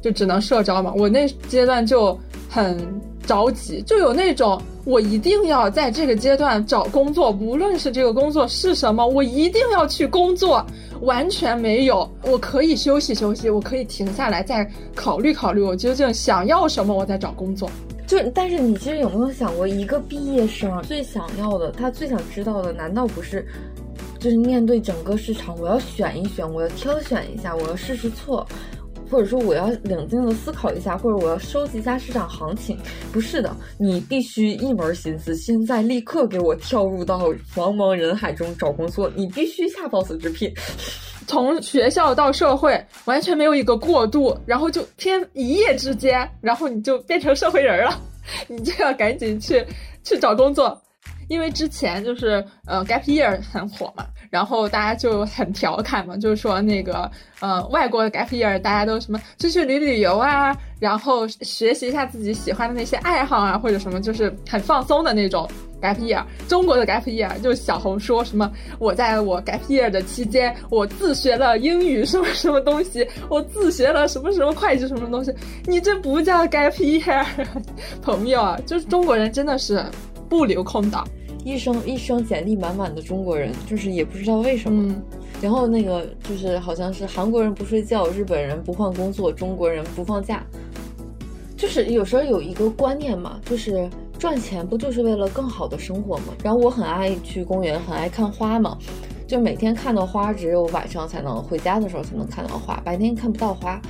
[0.00, 2.16] 就只能社招嘛，我那阶段就
[2.48, 2.78] 很
[3.26, 10.64] 着急，就有那种我一定要在这个阶段找工作，无论是这个工作是什么，我一定要去工作。
[11.02, 17.70] 完全没有，我可以休息休息，我可以停下来再考虑考虑，我究竟想要什么，我再找工作。
[18.06, 23.44] 就但是你其实有没有想过，一个毕业生最想要的，他最想知道的，难道不是，
[24.20, 28.46] 就是面对整个市场，我要选一选，我要挑选一下，我要试试错。
[29.10, 32.78] 或者说我要冷静的思考一下，或者我要收集一下市场行情，
[33.12, 40.52] 不是的，你必须一门心思，现在立刻给我跳入到茫茫人海中找工作，你必须下 boss 直聘，
[41.26, 48.00] 从学校到社会完全没有一个过渡，然后就天一夜之间，然后你就变成社会人了，
[48.48, 49.64] 你就要赶紧去
[50.04, 50.80] 去找工作。
[51.28, 57.10] 因为之前就是呃 gap year 很火嘛，然后大家就很调侃嘛，就是说那个
[57.40, 65.48] 呃外国的 gap year 大家都什么出去旅旅游啊，然后学习一下自己喜欢的那些爱好啊，或者什么就是很放松的那种
[65.80, 66.22] gap year。
[66.48, 77.24] 中国的 gap year 就小红书什么，我在我 gap year 的期间，我自学了英语什么什么东西，我自学了什么什么会计什么东西，你这不叫 gap year，
[78.02, 79.84] 朋友啊，就是中国人真的是。
[80.28, 81.06] 不留空档，
[81.44, 84.94] 一生一生简历满满的中国人，就是也不知道为什么。
[85.42, 90.42] 然后那个就是好像是韩国人不睡觉，日本人不换工作，中国人不放假。
[91.56, 96.34] 就是有时候有一个观念嘛，就是赚钱不就是为了更好的生活吗？
[96.42, 98.76] 然后我很爱去公园，很爱看花嘛，
[99.26, 103.80] 就每天看到花，只有晚上才能回家的时候才能看到花，白天看不到花。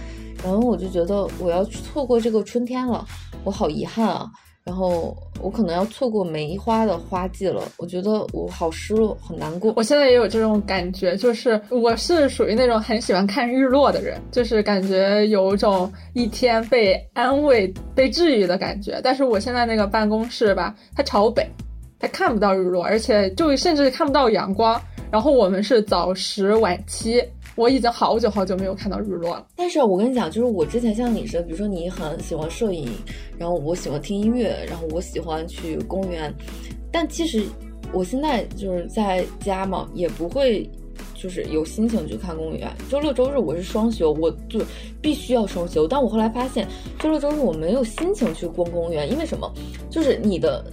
[0.44, 3.04] 然后我就觉得我要错过这个春天了，
[3.42, 4.30] 我好遗憾啊。
[4.66, 9.72] 然后我可能要错过梅花的花季了，我觉得我好失落，很难过。
[9.76, 19.00] 我现在也有这种感觉，就是我是属于那种很喜欢看日落的人，就是感觉有种一天被安慰、被治愈的感觉。
[19.04, 21.48] 但是我现在那个办公室吧，它朝北，
[22.00, 24.82] 它看不到日落，而且就甚至看不到阳光。
[25.12, 27.22] 然后我们是早十晚七。
[27.56, 29.46] 我已经好久好久没有看到日落了。
[29.56, 32.88] 但是我跟你讲，就是我之前像你似的，比如说你很喜欢摄影，
[33.38, 36.32] 然后我喜欢听音乐，然后我喜欢去公园。
[36.92, 37.42] 但其实
[37.92, 40.68] 我现在就是在家嘛，也不会
[41.14, 42.70] 就是有心情去看公园。
[42.90, 44.60] 周六周日我是双休，我就
[45.00, 45.88] 必须要双休。
[45.88, 49.50] 但我后来发现，周六周日我没有心情去逛公园，因为什么？
[49.90, 50.64] 就是你的。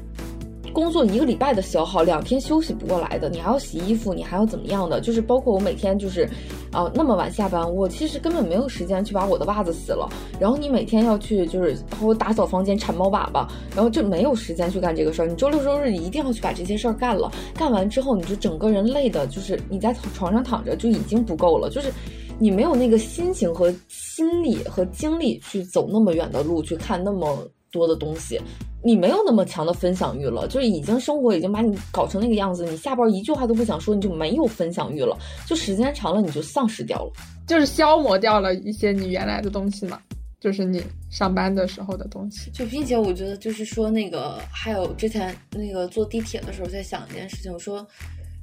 [0.73, 3.29] 工作一个礼拜的消耗，两天休息不过来的。
[3.29, 4.99] 你还要洗衣服，你还要怎么样的？
[4.99, 6.27] 就是包括我每天就是，
[6.71, 10.09] 啊，那么晚下班，我其实根本没有时间去把我的袜子洗了。
[10.39, 15.27] 然后你每天要去就是我打扫房间、铲猫粑粑，然后就没有时间去干这个事儿。
[15.27, 21.93] 你周六周日一定要去把这些事儿干了，干完之后你就整个人累的，就是你在床上躺着就已经不够了，就是
[22.39, 28.39] 你没有那个心情和心力和精力去走那么远的路去看那么多的东西。
[28.85, 35.17] 你没有那么强的分享欲了，就是已经生活已经把你搞成那个样子，你下班一句话都不想说，你就没有分享欲了，
[35.47, 37.11] 就时间长了你就丧失掉了，
[37.47, 40.01] 就是消磨掉了一些你原来的东西嘛，
[40.41, 42.51] 就是你上班的时候的东西。
[42.51, 47.87] 就并且我觉得就是说那个还有之前那个坐地铁的时候在想一件事情，我说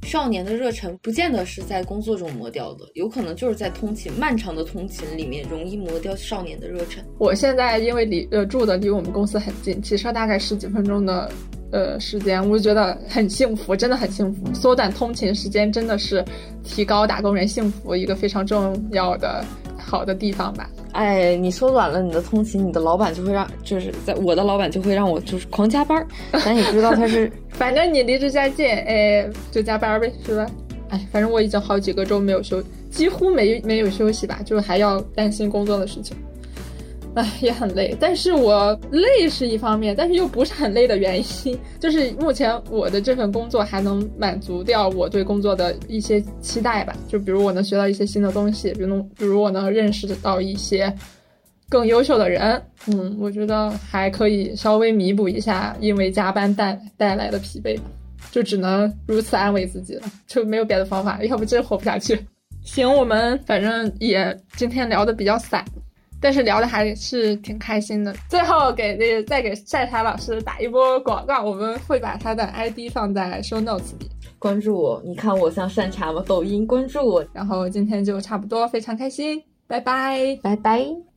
[0.02, 7.04] 少年的热忱不见得是在工作中磨掉的，有可能就是在通勤漫长的通勤里面容易磨掉少年的热忱。
[7.18, 11.30] 我现在因为离呃住的离我们公司很近，骑车大概十几分钟的
[11.70, 14.52] 呃时间，我就觉得很幸福，真的很幸福。
[14.52, 16.24] 缩短通勤时间真的是
[16.64, 19.44] 提高打工人幸福一个非常重要的
[19.80, 20.68] 好的地方吧。
[20.92, 26.06] 哎，你缩短了你的通勤，你的老板就会让，就是在我的老板就会让我就是狂加班儿。
[26.40, 30.46] 咱也不知道他是， 反正你离这家近，哎，就加班呗，是吧？
[30.90, 36.16] 哎，反正我已经好几个周没有休，几乎没没有休息吧，就还要担心工作的事情。
[37.14, 46.94] 唉， 也很累，但是我累是一方面，但是又不是很累的原因，就是目前我的这份工作还能满足掉我对工作的一些期待吧。
[47.08, 50.92] 就比如我能学到一些新的东西，比如比如我能认识到一些
[51.68, 57.76] 更优秀的人，嗯，我觉得还可以稍微弥补一下因为加班带带来的疲惫，
[58.30, 62.18] 就只能如此安慰自己了，就没有别的方法，要不真活不下去。
[62.62, 65.64] 行，我们反正也今天聊的比较散。
[66.20, 68.14] 但是聊的还是挺开心的。
[68.28, 75.02] 最后给那再给善茶老师打一波广告，我们会把他的 ID 放在 show notes 里，关注我。
[75.04, 76.22] 你看我像善茶吗？
[76.26, 77.24] 抖音关注我。
[77.32, 81.09] 然后今天就差不多，非常开心，拜拜，拜拜。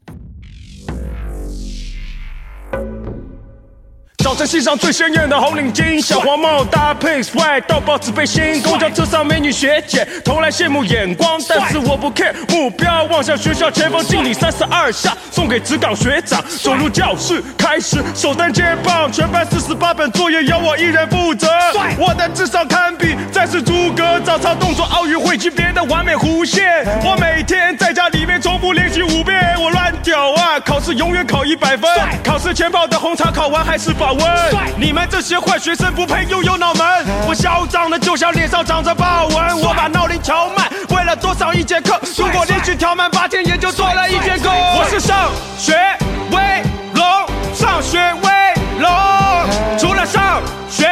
[4.23, 8.61] 早晨，系上最鲜艳的红领巾，小黄帽搭配 swag，到爆纸背心。
[8.61, 12.31] 公交车上美女学姐投来羡慕眼光，但是我不 care。
[12.47, 16.41] 目标望向学校前方，敬礼三十二下，送给职岗学长。
[16.47, 21.49] 走入教室，开始首单接棒，全班四十八本作业由我一人负责。
[21.97, 26.85] 我的智商堪比再世诸葛，早操动作奥运会级别的完美弧线。
[27.03, 30.57] 我每天在家里面重复练习五遍，我乱屌啊！
[30.61, 31.91] 考试永远考一百分，
[32.23, 34.12] 考试前泡的红茶考完还是保。
[34.13, 36.85] 喂你们这些坏学生不配拥有脑门
[37.27, 44.49] 我嚣张的就像脸上长着豹纹我把闹铃调慢为了多少一节课如果连续调慢八天也就多了一节课。
[44.49, 45.73] 我是上学
[46.31, 47.05] 威龙
[47.53, 48.29] 上学威
[48.79, 49.77] 龙。
[49.77, 50.87] 除了上学